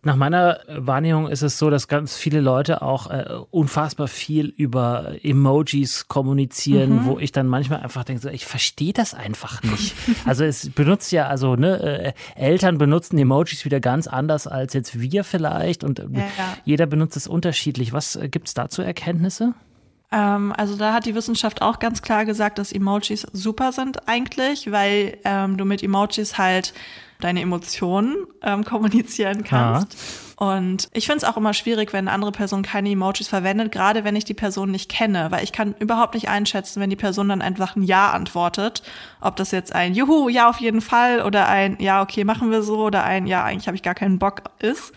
Nach 0.04 0.16
meiner 0.16 0.58
Wahrnehmung 0.66 1.28
ist 1.28 1.42
es 1.42 1.58
so, 1.58 1.70
dass 1.70 1.86
ganz 1.86 2.16
viele 2.16 2.40
Leute 2.40 2.82
auch 2.82 3.08
äh, 3.08 3.24
unfassbar 3.52 4.08
viel 4.08 4.46
über 4.46 5.14
Emojis 5.22 6.08
kommunizieren, 6.08 7.02
mhm. 7.02 7.04
wo 7.04 7.18
ich 7.20 7.30
dann 7.30 7.46
manchmal 7.46 7.82
einfach 7.82 8.02
denke, 8.02 8.22
so, 8.22 8.28
ich 8.28 8.44
verstehe 8.44 8.92
das 8.92 9.14
einfach 9.14 9.62
nicht. 9.62 9.94
also 10.26 10.42
es 10.42 10.70
benutzt 10.70 11.12
ja, 11.12 11.28
also 11.28 11.54
ne, 11.54 11.78
äh, 11.80 12.12
Eltern 12.34 12.78
benutzen 12.78 13.16
Emojis 13.16 13.64
wieder 13.64 13.78
ganz 13.78 14.08
anders 14.08 14.48
als 14.48 14.72
jetzt 14.72 15.00
wir 15.00 15.22
vielleicht 15.22 15.84
und 15.84 16.00
äh, 16.00 16.06
ja, 16.12 16.18
ja. 16.18 16.56
jeder 16.64 16.86
benutzt 16.86 17.16
es 17.16 17.28
unterschiedlich. 17.28 17.92
Was 17.92 18.16
äh, 18.16 18.28
gibt 18.28 18.48
es 18.48 18.54
dazu 18.54 18.82
Erkenntnisse? 18.82 19.54
Ähm, 20.10 20.52
also 20.56 20.76
da 20.76 20.92
hat 20.94 21.06
die 21.06 21.14
Wissenschaft 21.14 21.62
auch 21.62 21.78
ganz 21.78 22.02
klar 22.02 22.24
gesagt, 22.24 22.58
dass 22.58 22.72
Emojis 22.72 23.24
super 23.32 23.70
sind 23.70 24.08
eigentlich, 24.08 24.72
weil 24.72 25.16
ähm, 25.24 25.56
du 25.56 25.64
mit 25.64 25.80
Emojis 25.82 26.38
halt 26.38 26.74
deine 27.24 27.40
Emotionen 27.40 28.16
ähm, 28.42 28.64
kommunizieren 28.64 29.44
kannst. 29.44 29.96
Und 30.36 30.88
ich 30.92 31.06
finde 31.06 31.18
es 31.18 31.24
auch 31.24 31.36
immer 31.36 31.54
schwierig, 31.54 31.92
wenn 31.92 32.08
eine 32.08 32.14
andere 32.14 32.32
Person 32.32 32.62
keine 32.62 32.90
Emojis 32.90 33.28
verwendet, 33.28 33.70
gerade 33.70 34.02
wenn 34.02 34.16
ich 34.16 34.24
die 34.24 34.34
Person 34.34 34.72
nicht 34.72 34.90
kenne, 34.90 35.30
weil 35.30 35.44
ich 35.44 35.52
kann 35.52 35.74
überhaupt 35.78 36.14
nicht 36.14 36.28
einschätzen, 36.28 36.80
wenn 36.80 36.90
die 36.90 36.96
Person 36.96 37.28
dann 37.28 37.42
einfach 37.42 37.76
ein 37.76 37.84
Ja 37.84 38.10
antwortet, 38.10 38.82
ob 39.20 39.36
das 39.36 39.52
jetzt 39.52 39.72
ein 39.72 39.94
Juhu, 39.94 40.28
ja 40.28 40.48
auf 40.48 40.60
jeden 40.60 40.80
Fall 40.80 41.22
oder 41.22 41.46
ein 41.46 41.76
Ja, 41.78 42.02
okay, 42.02 42.24
machen 42.24 42.50
wir 42.50 42.62
so 42.62 42.78
oder 42.78 43.04
ein 43.04 43.28
Ja, 43.28 43.44
eigentlich 43.44 43.68
habe 43.68 43.76
ich 43.76 43.84
gar 43.84 43.94
keinen 43.94 44.18
Bock 44.18 44.42
ist. 44.58 44.92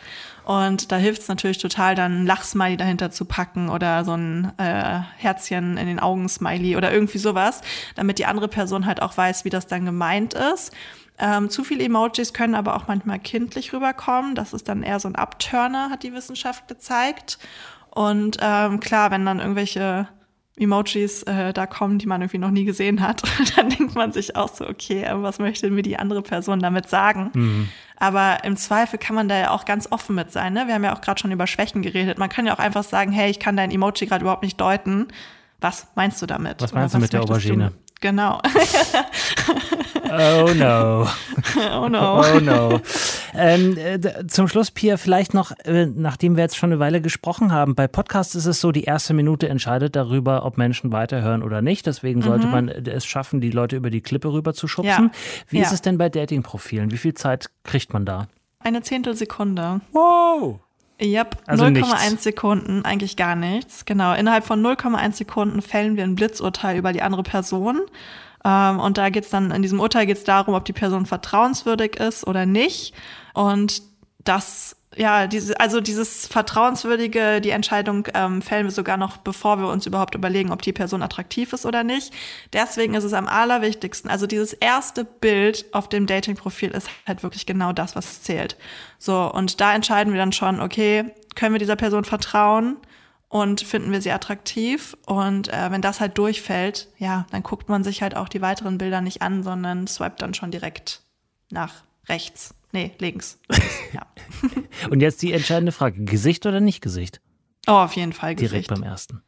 Und 0.45 0.91
da 0.91 0.97
hilft 0.97 1.23
es 1.23 1.27
natürlich 1.27 1.57
total, 1.57 1.95
dann 1.95 2.21
ein 2.21 2.25
Lachsmiley 2.27 2.77
dahinter 2.77 3.09
zu 3.09 3.25
packen 3.25 3.69
oder 3.69 4.05
so 4.05 4.13
ein 4.13 4.51
äh, 4.57 4.99
Herzchen 5.17 5.77
in 5.77 5.87
den 5.87 5.99
Augen-Smiley 5.99 6.75
oder 6.77 6.93
irgendwie 6.93 7.17
sowas, 7.17 7.61
damit 7.95 8.19
die 8.19 8.27
andere 8.27 8.47
Person 8.47 8.85
halt 8.85 9.01
auch 9.01 9.17
weiß, 9.17 9.43
wie 9.43 9.49
das 9.49 9.65
dann 9.65 9.85
gemeint 9.85 10.35
ist. 10.35 10.71
Ähm, 11.17 11.49
zu 11.49 11.63
viele 11.63 11.83
Emojis 11.83 12.33
können 12.33 12.55
aber 12.55 12.75
auch 12.75 12.87
manchmal 12.87 13.19
kindlich 13.19 13.73
rüberkommen. 13.73 14.35
Das 14.35 14.53
ist 14.53 14.67
dann 14.67 14.83
eher 14.83 14.99
so 14.99 15.07
ein 15.07 15.15
Abturner, 15.15 15.89
hat 15.89 16.03
die 16.03 16.13
Wissenschaft 16.13 16.67
gezeigt. 16.67 17.37
Und 17.91 18.37
ähm, 18.41 18.79
klar, 18.81 19.11
wenn 19.11 19.25
dann 19.25 19.39
irgendwelche 19.39 20.09
Emojis 20.57 21.23
äh, 21.23 21.53
da 21.53 21.65
kommen, 21.65 21.99
die 21.99 22.05
man 22.05 22.21
irgendwie 22.21 22.37
noch 22.37 22.51
nie 22.51 22.65
gesehen 22.65 23.01
hat, 23.01 23.23
dann 23.55 23.69
denkt 23.69 23.95
man 23.95 24.11
sich 24.11 24.35
auch 24.35 24.53
so, 24.53 24.67
okay, 24.67 25.05
was 25.13 25.39
möchte 25.39 25.69
mir 25.69 25.81
die 25.81 25.97
andere 25.97 26.21
Person 26.21 26.59
damit 26.59 26.89
sagen? 26.89 27.31
Mhm. 27.33 27.69
Aber 27.97 28.43
im 28.43 28.57
Zweifel 28.57 28.99
kann 28.99 29.15
man 29.15 29.29
da 29.29 29.37
ja 29.37 29.51
auch 29.51 29.65
ganz 29.65 29.91
offen 29.91 30.15
mit 30.15 30.31
sein. 30.31 30.53
Ne? 30.53 30.67
Wir 30.67 30.75
haben 30.75 30.83
ja 30.83 30.95
auch 30.95 31.01
gerade 31.01 31.19
schon 31.19 31.31
über 31.31 31.47
Schwächen 31.47 31.81
geredet. 31.81 32.17
Man 32.17 32.29
kann 32.29 32.45
ja 32.45 32.53
auch 32.53 32.59
einfach 32.59 32.83
sagen, 32.83 33.11
hey, 33.11 33.29
ich 33.31 33.39
kann 33.39 33.55
dein 33.55 33.71
Emoji 33.71 34.05
gerade 34.05 34.23
überhaupt 34.23 34.43
nicht 34.43 34.59
deuten. 34.59 35.07
Was 35.61 35.87
meinst 35.95 36.21
du 36.21 36.25
damit? 36.25 36.61
Was 36.61 36.73
meinst 36.73 36.93
du 36.93 36.99
mit 36.99 37.13
der 37.13 37.23
Aubergine? 37.23 37.71
Du? 37.71 37.84
Genau. 38.01 38.41
oh 40.11 40.53
no. 40.53 41.07
Oh 41.71 41.87
no. 41.87 42.21
Oh 42.21 42.39
no. 42.39 42.81
Ähm, 43.33 43.77
äh, 43.77 44.27
zum 44.27 44.47
Schluss, 44.47 44.71
Pia, 44.71 44.97
vielleicht 44.97 45.33
noch, 45.33 45.51
äh, 45.63 45.85
nachdem 45.85 46.35
wir 46.35 46.43
jetzt 46.43 46.57
schon 46.57 46.71
eine 46.71 46.79
Weile 46.79 47.01
gesprochen 47.01 47.51
haben, 47.51 47.75
bei 47.75 47.87
Podcasts 47.87 48.35
ist 48.35 48.45
es 48.45 48.59
so, 48.59 48.71
die 48.71 48.83
erste 48.83 49.13
Minute 49.13 49.47
entscheidet 49.47 49.95
darüber, 49.95 50.45
ob 50.45 50.57
Menschen 50.57 50.91
weiterhören 50.91 51.43
oder 51.43 51.61
nicht. 51.61 51.85
Deswegen 51.85 52.21
sollte 52.21 52.47
mhm. 52.47 52.51
man 52.51 52.69
es 52.69 53.05
schaffen, 53.05 53.41
die 53.41 53.51
Leute 53.51 53.75
über 53.75 53.89
die 53.89 54.01
Klippe 54.01 54.31
rüber 54.33 54.53
zu 54.53 54.67
schubsen. 54.67 55.11
Ja. 55.13 55.19
Wie 55.49 55.59
ja. 55.59 55.63
ist 55.63 55.71
es 55.71 55.81
denn 55.81 55.97
bei 55.97 56.09
Dating-Profilen? 56.09 56.91
Wie 56.91 56.97
viel 56.97 57.13
Zeit 57.13 57.49
kriegt 57.63 57.93
man 57.93 58.05
da? 58.05 58.27
Eine 58.59 58.81
Zehntelsekunde. 58.81 59.81
Wow. 59.91 60.59
Yep, 61.01 61.37
also 61.45 61.65
0,1 61.65 62.19
Sekunden, 62.19 62.85
eigentlich 62.85 63.17
gar 63.17 63.35
nichts. 63.35 63.83
Genau, 63.85 64.13
innerhalb 64.13 64.45
von 64.45 64.61
0,1 64.61 65.13
Sekunden 65.13 65.61
fällen 65.61 65.97
wir 65.97 66.03
ein 66.03 66.15
Blitzurteil 66.15 66.77
über 66.77 66.93
die 66.93 67.01
andere 67.01 67.23
Person. 67.23 67.81
Ähm, 68.45 68.79
und 68.79 68.97
da 68.97 69.09
geht's 69.09 69.29
dann, 69.29 69.51
in 69.51 69.61
diesem 69.61 69.79
Urteil 69.79 70.05
geht 70.05 70.17
es 70.17 70.23
darum, 70.23 70.53
ob 70.53 70.63
die 70.63 70.73
Person 70.73 71.05
vertrauenswürdig 71.05 71.97
ist 71.97 72.25
oder 72.25 72.45
nicht. 72.45 72.93
Und 73.33 73.81
das 74.23 74.77
ja, 74.95 75.27
diese, 75.27 75.59
also 75.59 75.81
dieses 75.81 76.27
Vertrauenswürdige, 76.27 77.41
die 77.41 77.49
Entscheidung 77.49 78.07
ähm, 78.13 78.41
fällen 78.41 78.65
wir 78.65 78.71
sogar 78.71 78.97
noch, 78.97 79.17
bevor 79.17 79.59
wir 79.59 79.67
uns 79.67 79.85
überhaupt 79.85 80.15
überlegen, 80.15 80.51
ob 80.51 80.61
die 80.61 80.73
Person 80.73 81.01
attraktiv 81.01 81.53
ist 81.53 81.65
oder 81.65 81.83
nicht. 81.83 82.13
Deswegen 82.53 82.93
ist 82.93 83.03
es 83.03 83.13
am 83.13 83.27
allerwichtigsten. 83.27 84.09
Also 84.09 84.27
dieses 84.27 84.53
erste 84.53 85.03
Bild 85.05 85.65
auf 85.73 85.89
dem 85.89 86.05
Dating-Profil 86.05 86.71
ist 86.71 86.89
halt 87.05 87.23
wirklich 87.23 87.45
genau 87.45 87.73
das, 87.73 87.95
was 87.95 88.23
zählt. 88.23 88.57
So, 88.97 89.31
und 89.31 89.59
da 89.61 89.75
entscheiden 89.75 90.13
wir 90.13 90.19
dann 90.19 90.31
schon, 90.31 90.61
okay, 90.61 91.13
können 91.35 91.53
wir 91.53 91.59
dieser 91.59 91.75
Person 91.75 92.05
vertrauen 92.05 92.77
und 93.27 93.61
finden 93.61 93.91
wir 93.91 94.01
sie 94.01 94.11
attraktiv? 94.11 94.95
Und 95.05 95.51
äh, 95.51 95.69
wenn 95.71 95.81
das 95.81 95.99
halt 95.99 96.17
durchfällt, 96.17 96.87
ja, 96.97 97.27
dann 97.31 97.43
guckt 97.43 97.69
man 97.69 97.83
sich 97.83 98.01
halt 98.01 98.15
auch 98.15 98.29
die 98.29 98.41
weiteren 98.41 98.77
Bilder 98.77 99.01
nicht 99.01 99.21
an, 99.21 99.43
sondern 99.43 99.87
swipet 99.87 100.21
dann 100.21 100.33
schon 100.33 100.51
direkt 100.51 101.01
nach 101.51 101.83
rechts. 102.07 102.54
Nee, 102.71 102.91
links. 102.99 103.39
ja. 103.93 104.05
Und 104.89 105.01
jetzt 105.01 105.21
die 105.21 105.33
entscheidende 105.33 105.71
Frage: 105.71 106.03
Gesicht 106.03 106.45
oder 106.45 106.59
nicht 106.59 106.81
Gesicht? 106.81 107.21
Oh, 107.67 107.71
auf 107.71 107.95
jeden 107.95 108.13
Fall 108.13 108.35
Gesicht. 108.35 108.51
Direkt 108.51 108.69
beim 108.69 108.83
ersten. 108.83 109.21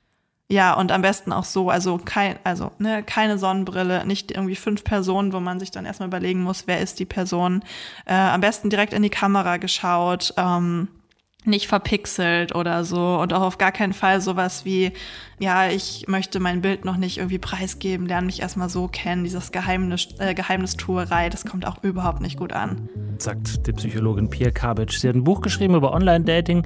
Ja, 0.49 0.75
und 0.75 0.93
am 0.93 1.01
besten 1.01 1.33
auch 1.33 1.43
so, 1.43 1.69
also 1.69 1.97
kein, 1.97 2.39
also 2.45 2.71
ne, 2.79 3.03
keine 3.03 3.37
Sonnenbrille, 3.37 4.05
nicht 4.05 4.31
irgendwie 4.31 4.55
fünf 4.55 4.85
Personen, 4.85 5.33
wo 5.33 5.41
man 5.41 5.59
sich 5.59 5.71
dann 5.71 5.85
erstmal 5.85 6.07
überlegen 6.07 6.41
muss, 6.41 6.67
wer 6.67 6.79
ist 6.79 6.99
die 6.99 7.05
Person. 7.05 7.65
Äh, 8.05 8.13
am 8.13 8.39
besten 8.39 8.69
direkt 8.69 8.93
in 8.93 9.03
die 9.03 9.09
Kamera 9.09 9.57
geschaut. 9.57 10.33
Ähm, 10.37 10.87
nicht 11.47 11.67
verpixelt 11.67 12.53
oder 12.53 12.83
so 12.83 13.19
und 13.19 13.33
auch 13.33 13.41
auf 13.41 13.57
gar 13.57 13.71
keinen 13.71 13.93
Fall 13.93 14.21
sowas 14.21 14.65
wie, 14.65 14.91
ja, 15.39 15.69
ich 15.69 16.05
möchte 16.07 16.39
mein 16.39 16.61
Bild 16.61 16.85
noch 16.85 16.97
nicht 16.97 17.17
irgendwie 17.17 17.39
preisgeben, 17.39 18.05
lerne 18.05 18.27
mich 18.27 18.41
erstmal 18.41 18.69
so 18.69 18.87
kennen, 18.87 19.23
dieses 19.23 19.51
Geheimnis, 19.51 20.09
äh, 20.19 20.33
Geheimnistuerei, 20.33 21.29
das 21.29 21.45
kommt 21.45 21.65
auch 21.65 21.83
überhaupt 21.83 22.21
nicht 22.21 22.37
gut 22.37 22.53
an. 22.53 22.89
Sagt 23.17 23.65
die 23.65 23.73
Psychologin 23.73 24.29
Pierre 24.29 24.51
Kabitsch. 24.51 24.99
Sie 24.99 25.07
hat 25.07 25.15
ein 25.15 25.23
Buch 25.23 25.41
geschrieben 25.41 25.75
über 25.75 25.93
Online-Dating 25.93 26.63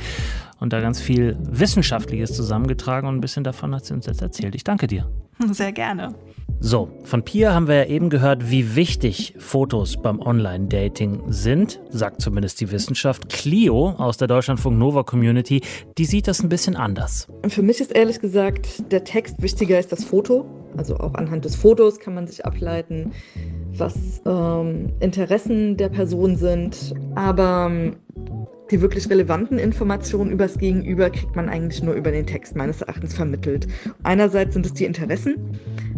und 0.60 0.74
da 0.74 0.82
ganz 0.82 1.00
viel 1.00 1.38
Wissenschaftliches 1.40 2.34
zusammengetragen 2.34 3.08
und 3.08 3.16
ein 3.16 3.22
bisschen 3.22 3.44
davon 3.44 3.74
hat 3.74 3.86
sie 3.86 3.94
uns 3.94 4.06
jetzt 4.06 4.22
erzählt. 4.22 4.56
Ich 4.56 4.64
danke 4.64 4.88
dir. 4.88 5.10
Sehr 5.52 5.72
gerne. 5.72 6.16
So, 6.64 6.90
von 7.06 7.24
Pia 7.24 7.56
haben 7.56 7.68
wir 7.68 7.74
ja 7.74 7.86
eben 7.86 8.12
gehört, 8.12 8.52
wie 8.52 8.76
wichtig 8.76 9.34
Fotos 9.40 9.98
beim 9.98 10.20
Online-Dating 10.20 11.24
sind, 11.30 11.82
sagt 11.90 12.22
zumindest 12.22 12.62
die 12.62 12.70
Wissenschaft. 12.70 13.30
Clio 13.30 13.96
aus 13.98 14.18
der 14.18 14.28
Deutschlandfunk 14.28 14.78
Nova 14.78 15.02
Community, 15.02 15.62
die 15.98 16.06
sieht 16.06 16.28
das 16.28 16.44
ein 16.44 16.50
bisschen 16.50 16.76
anders. 16.76 17.28
Für 17.48 17.64
mich 17.64 17.82
ist 17.82 17.92
ehrlich 17.96 18.20
gesagt 18.20 18.92
der 18.92 19.04
Text 19.04 19.42
wichtiger 19.42 19.78
als 19.78 19.88
das 19.88 20.04
Foto. 20.04 20.46
Also 20.78 20.98
auch 20.98 21.16
anhand 21.16 21.46
des 21.46 21.56
Fotos 21.56 22.00
kann 22.00 22.14
man 22.14 22.28
sich 22.28 22.46
ableiten, 22.46 23.12
was 23.78 24.22
ähm, 24.26 24.92
Interessen 25.00 25.78
der 25.78 25.90
Person 25.90 26.36
sind. 26.36 26.94
Aber 27.16 27.68
ähm, 27.70 27.96
die 28.72 28.82
wirklich 28.82 29.10
relevanten 29.10 29.60
Informationen 29.60 30.32
über 30.32 30.46
das 30.46 30.58
Gegenüber 30.58 31.10
kriegt 31.10 31.36
man 31.36 31.50
eigentlich 31.50 31.84
nur 31.84 31.94
über 31.94 32.10
den 32.10 32.26
Text 32.26 32.56
meines 32.56 32.82
Erachtens 32.82 33.14
vermittelt. 33.14 33.68
Einerseits 34.04 34.54
sind 34.54 34.66
es 34.66 34.74
die 34.74 34.86
Interessen. 34.86 35.36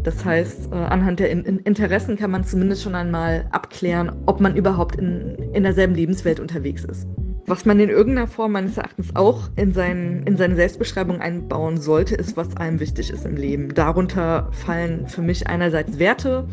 Das 0.01 0.25
heißt, 0.25 0.71
äh, 0.71 0.75
anhand 0.75 1.19
der 1.19 1.29
Interessen 1.29 2.17
kann 2.17 2.31
man 2.31 2.43
zumindest 2.43 2.81
schon 2.81 2.95
einmal 2.95 3.47
abklären, 3.51 4.11
ob 4.25 4.41
man 4.41 4.55
überhaupt 4.55 4.95
in, 4.95 5.35
in 5.53 5.63
derselben 5.63 5.93
Lebenswelt 5.93 6.39
unterwegs 6.39 6.83
ist. 6.83 7.07
Was 7.45 7.65
man 7.65 7.79
in 7.79 7.89
irgendeiner 7.89 8.27
Form 8.27 8.53
meines 8.53 8.77
Erachtens 8.77 9.15
auch 9.15 9.49
in, 9.55 9.73
sein, 9.73 10.23
in 10.25 10.37
seine 10.37 10.55
Selbstbeschreibung 10.55 11.19
einbauen 11.19 11.79
sollte, 11.79 12.15
ist, 12.15 12.37
was 12.37 12.55
einem 12.57 12.79
wichtig 12.79 13.11
ist 13.11 13.25
im 13.25 13.35
Leben. 13.35 13.73
Darunter 13.73 14.49
fallen 14.51 15.07
für 15.07 15.21
mich 15.21 15.45
einerseits 15.47 15.99
Werte, 15.99 16.47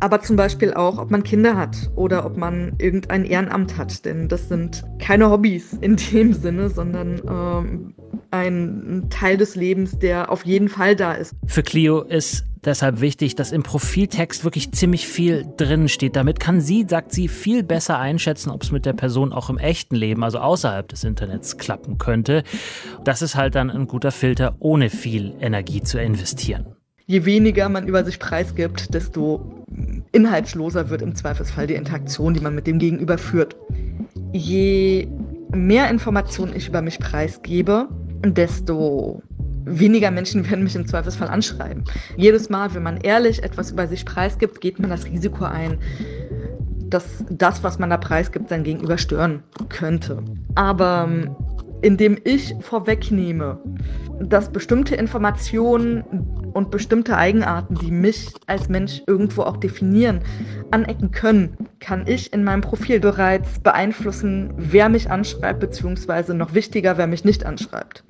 aber 0.00 0.20
zum 0.20 0.36
Beispiel 0.36 0.74
auch, 0.74 0.98
ob 0.98 1.10
man 1.10 1.22
Kinder 1.22 1.56
hat 1.56 1.90
oder 1.96 2.24
ob 2.24 2.36
man 2.36 2.74
irgendein 2.78 3.24
Ehrenamt 3.24 3.76
hat. 3.76 4.04
Denn 4.04 4.28
das 4.28 4.48
sind 4.48 4.84
keine 4.98 5.30
Hobbys 5.30 5.72
in 5.80 5.96
dem 6.12 6.32
Sinne, 6.32 6.70
sondern 6.70 7.20
ähm, 7.28 7.94
ein 8.30 9.06
Teil 9.10 9.36
des 9.36 9.56
Lebens, 9.56 9.98
der 9.98 10.30
auf 10.30 10.44
jeden 10.44 10.68
Fall 10.68 10.96
da 10.96 11.12
ist. 11.12 11.34
Für 11.46 11.62
Clio 11.62 12.02
ist 12.02 12.44
deshalb 12.64 13.00
wichtig, 13.00 13.34
dass 13.34 13.52
im 13.52 13.62
Profiltext 13.62 14.44
wirklich 14.44 14.72
ziemlich 14.72 15.06
viel 15.06 15.46
drin 15.56 15.88
steht. 15.88 16.16
Damit 16.16 16.40
kann 16.40 16.60
sie, 16.60 16.86
sagt 16.88 17.12
sie, 17.12 17.28
viel 17.28 17.62
besser 17.62 17.98
einschätzen, 17.98 18.50
ob 18.50 18.62
es 18.62 18.70
mit 18.70 18.86
der 18.86 18.92
Person 18.92 19.32
auch 19.32 19.50
im 19.50 19.58
echten 19.58 19.96
Leben, 19.96 20.22
also 20.24 20.38
außerhalb 20.38 20.88
des 20.88 21.04
Internets, 21.04 21.56
klappen 21.56 21.98
könnte. 21.98 22.44
Das 23.04 23.22
ist 23.22 23.34
halt 23.34 23.54
dann 23.54 23.70
ein 23.70 23.86
guter 23.86 24.12
Filter, 24.12 24.56
ohne 24.58 24.90
viel 24.90 25.34
Energie 25.40 25.82
zu 25.82 26.00
investieren. 26.00 26.77
Je 27.10 27.24
weniger 27.24 27.70
man 27.70 27.88
über 27.88 28.04
sich 28.04 28.18
preisgibt, 28.18 28.92
desto 28.92 29.64
inhaltsloser 30.12 30.90
wird 30.90 31.00
im 31.00 31.14
Zweifelsfall 31.14 31.66
die 31.66 31.74
Interaktion, 31.74 32.34
die 32.34 32.40
man 32.40 32.54
mit 32.54 32.66
dem 32.66 32.78
Gegenüber 32.78 33.16
führt. 33.16 33.56
Je 34.32 35.08
mehr 35.54 35.88
Informationen 35.88 36.54
ich 36.54 36.68
über 36.68 36.82
mich 36.82 36.98
preisgebe, 36.98 37.88
desto 38.26 39.22
weniger 39.64 40.10
Menschen 40.10 40.50
werden 40.50 40.64
mich 40.64 40.76
im 40.76 40.86
Zweifelsfall 40.86 41.28
anschreiben. 41.28 41.82
Jedes 42.18 42.50
Mal, 42.50 42.74
wenn 42.74 42.82
man 42.82 42.98
ehrlich 42.98 43.42
etwas 43.42 43.70
über 43.70 43.86
sich 43.86 44.04
preisgibt, 44.04 44.60
geht 44.60 44.78
man 44.78 44.90
das 44.90 45.06
Risiko 45.06 45.46
ein, 45.46 45.78
dass 46.90 47.24
das, 47.30 47.64
was 47.64 47.78
man 47.78 47.88
da 47.88 47.96
preisgibt, 47.96 48.50
sein 48.50 48.64
Gegenüber 48.64 48.98
stören 48.98 49.42
könnte. 49.70 50.22
Aber 50.56 51.08
indem 51.80 52.18
ich 52.24 52.54
vorwegnehme, 52.60 53.58
dass 54.20 54.50
bestimmte 54.50 54.94
Informationen 54.96 56.04
und 56.58 56.72
bestimmte 56.72 57.16
Eigenarten, 57.16 57.76
die 57.76 57.92
mich 57.92 58.34
als 58.46 58.68
Mensch 58.68 59.02
irgendwo 59.06 59.42
auch 59.42 59.56
definieren, 59.56 60.20
anecken 60.72 61.12
können, 61.12 61.56
kann 61.78 62.04
ich 62.06 62.32
in 62.32 62.42
meinem 62.42 62.62
Profil 62.62 62.98
bereits 62.98 63.60
beeinflussen, 63.60 64.52
wer 64.56 64.88
mich 64.88 65.08
anschreibt, 65.08 65.60
beziehungsweise 65.60 66.34
noch 66.34 66.54
wichtiger, 66.54 66.98
wer 66.98 67.06
mich 67.06 67.24
nicht 67.24 67.46
anschreibt. 67.46 68.02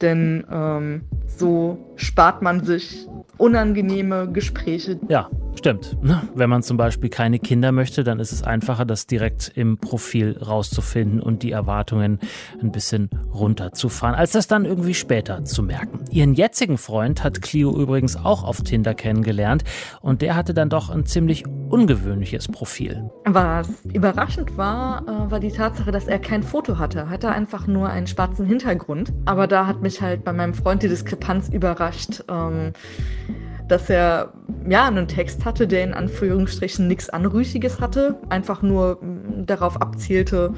Denn 0.00 0.44
ähm, 0.50 1.02
so 1.26 1.92
spart 1.96 2.42
man 2.42 2.64
sich 2.64 3.06
unangenehme 3.38 4.30
Gespräche. 4.32 4.98
Ja, 5.08 5.28
Stimmt. 5.60 5.96
Wenn 6.34 6.48
man 6.48 6.62
zum 6.62 6.76
Beispiel 6.76 7.10
keine 7.10 7.38
Kinder 7.38 7.70
möchte, 7.72 8.02
dann 8.04 8.18
ist 8.18 8.32
es 8.32 8.42
einfacher, 8.42 8.84
das 8.86 9.06
direkt 9.06 9.52
im 9.54 9.76
Profil 9.78 10.38
rauszufinden 10.38 11.20
und 11.20 11.42
die 11.42 11.50
Erwartungen 11.50 12.18
ein 12.62 12.72
bisschen 12.72 13.10
runterzufahren, 13.34 14.14
als 14.14 14.32
das 14.32 14.46
dann 14.46 14.64
irgendwie 14.64 14.94
später 14.94 15.44
zu 15.44 15.62
merken. 15.62 16.04
Ihren 16.10 16.32
jetzigen 16.32 16.78
Freund 16.78 17.22
hat 17.24 17.42
Clio 17.42 17.76
übrigens 17.78 18.16
auch 18.16 18.44
auf 18.44 18.62
Tinder 18.62 18.94
kennengelernt 18.94 19.64
und 20.00 20.22
der 20.22 20.34
hatte 20.34 20.54
dann 20.54 20.70
doch 20.70 20.88
ein 20.88 21.04
ziemlich 21.04 21.44
ungewöhnliches 21.46 22.48
Profil. 22.48 23.10
Was 23.26 23.68
überraschend 23.92 24.56
war, 24.56 25.02
äh, 25.02 25.30
war 25.30 25.40
die 25.40 25.52
Tatsache, 25.52 25.92
dass 25.92 26.06
er 26.06 26.18
kein 26.18 26.42
Foto 26.42 26.78
hatte. 26.78 27.10
Hatte 27.10 27.30
einfach 27.30 27.66
nur 27.66 27.88
einen 27.88 28.06
schwarzen 28.06 28.46
Hintergrund. 28.46 29.12
Aber 29.26 29.46
da 29.46 29.66
hat 29.66 29.82
mich 29.82 29.89
halt 29.98 30.24
bei 30.24 30.32
meinem 30.32 30.52
Freund 30.52 30.82
die 30.82 30.88
Diskrepanz 30.88 31.48
überrascht. 31.48 32.22
Ähm, 32.28 32.72
dass 33.70 33.88
er 33.88 34.32
ja 34.68 34.86
einen 34.86 35.06
Text 35.06 35.44
hatte, 35.44 35.66
der 35.66 35.84
in 35.84 35.94
Anführungsstrichen 35.94 36.88
nichts 36.88 37.08
Anrüchiges 37.08 37.80
hatte, 37.80 38.18
einfach 38.28 38.62
nur 38.62 38.98
mm, 39.00 39.46
darauf 39.46 39.80
abzielte, 39.80 40.52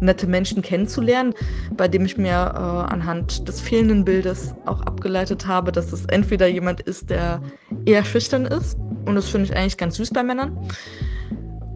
nette 0.00 0.26
Menschen 0.26 0.60
kennenzulernen, 0.60 1.32
bei 1.76 1.88
dem 1.88 2.04
ich 2.04 2.18
mir 2.18 2.28
äh, 2.30 2.92
anhand 2.92 3.48
des 3.48 3.60
fehlenden 3.60 4.04
Bildes 4.04 4.54
auch 4.66 4.82
abgeleitet 4.82 5.46
habe, 5.46 5.72
dass 5.72 5.92
es 5.92 6.04
entweder 6.06 6.46
jemand 6.46 6.82
ist, 6.82 7.08
der 7.08 7.40
eher 7.86 8.04
schüchtern 8.04 8.44
ist, 8.44 8.76
und 9.06 9.14
das 9.14 9.28
finde 9.28 9.46
ich 9.46 9.56
eigentlich 9.56 9.78
ganz 9.78 9.96
süß 9.96 10.10
bei 10.10 10.22
Männern, 10.22 10.58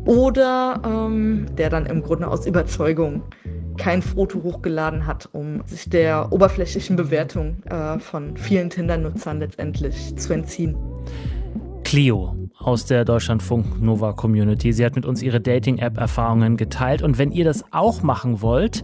oder 0.05 0.81
ähm, 0.85 1.47
der 1.57 1.71
dann 1.71 1.87
im 1.87 2.03
Grunde 2.03 2.29
aus 2.29 2.47
Überzeugung 2.47 3.23
kein 3.77 4.03
Foto 4.03 4.43
hochgeladen 4.43 5.07
hat, 5.07 5.29
um 5.33 5.63
sich 5.67 5.89
der 5.89 6.33
oberflächlichen 6.33 6.97
Bewertung 6.97 7.63
äh, 7.65 7.99
von 7.99 8.37
vielen 8.37 8.71
Tinder-Nutzern 8.71 9.41
letztendlich 9.41 10.17
zu 10.17 10.33
entziehen. 10.33 10.77
Clio 11.85 12.35
aus 12.59 12.85
der 12.85 13.05
Deutschlandfunk 13.05 13.81
Nova 13.81 14.13
Community. 14.13 14.73
Sie 14.73 14.85
hat 14.85 14.97
mit 14.97 15.07
uns 15.07 15.23
ihre 15.23 15.41
Dating-App-Erfahrungen 15.41 16.57
geteilt. 16.57 17.01
Und 17.01 17.17
wenn 17.17 17.31
ihr 17.31 17.45
das 17.45 17.65
auch 17.71 18.03
machen 18.03 18.43
wollt, 18.43 18.83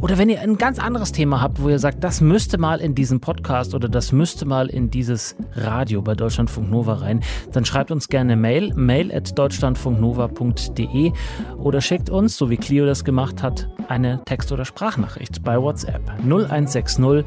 oder 0.00 0.18
wenn 0.18 0.28
ihr 0.28 0.40
ein 0.40 0.56
ganz 0.56 0.78
anderes 0.78 1.12
Thema 1.12 1.40
habt, 1.40 1.60
wo 1.62 1.68
ihr 1.68 1.78
sagt, 1.78 2.02
das 2.02 2.20
müsste 2.20 2.58
mal 2.58 2.80
in 2.80 2.94
diesen 2.94 3.20
Podcast 3.20 3.74
oder 3.74 3.88
das 3.88 4.12
müsste 4.12 4.46
mal 4.46 4.68
in 4.68 4.90
dieses 4.90 5.36
Radio 5.54 6.02
bei 6.02 6.14
Deutschlandfunk 6.14 6.70
Nova 6.70 6.94
rein, 6.94 7.20
dann 7.52 7.64
schreibt 7.64 7.90
uns 7.90 8.08
gerne 8.08 8.36
Mail, 8.36 8.72
mail 8.74 9.14
at 9.14 9.38
deutschlandfunknova.de 9.38 11.12
oder 11.58 11.80
schickt 11.80 12.10
uns, 12.10 12.36
so 12.36 12.50
wie 12.50 12.56
Clio 12.56 12.86
das 12.86 13.04
gemacht 13.04 13.42
hat, 13.42 13.68
eine 13.88 14.22
Text- 14.24 14.52
oder 14.52 14.64
Sprachnachricht 14.64 15.42
bei 15.42 15.60
WhatsApp 15.60 16.02
0160 16.22 17.24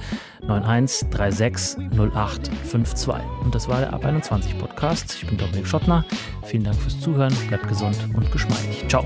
9136 0.47 1.77
0852. 1.91 3.13
Und 3.43 3.53
das 3.53 3.67
war 3.67 3.79
der 3.79 3.93
Ab 3.93 4.05
21 4.05 4.57
Podcast. 4.57 5.17
Ich 5.21 5.27
bin 5.27 5.38
Dominik 5.38 5.67
Schottner. 5.67 6.05
Vielen 6.43 6.63
Dank 6.63 6.77
fürs 6.77 6.99
Zuhören. 6.99 7.33
Bleibt 7.47 7.67
gesund 7.67 7.97
und 8.13 8.31
geschmeidig. 8.31 8.86
Ciao. 8.88 9.05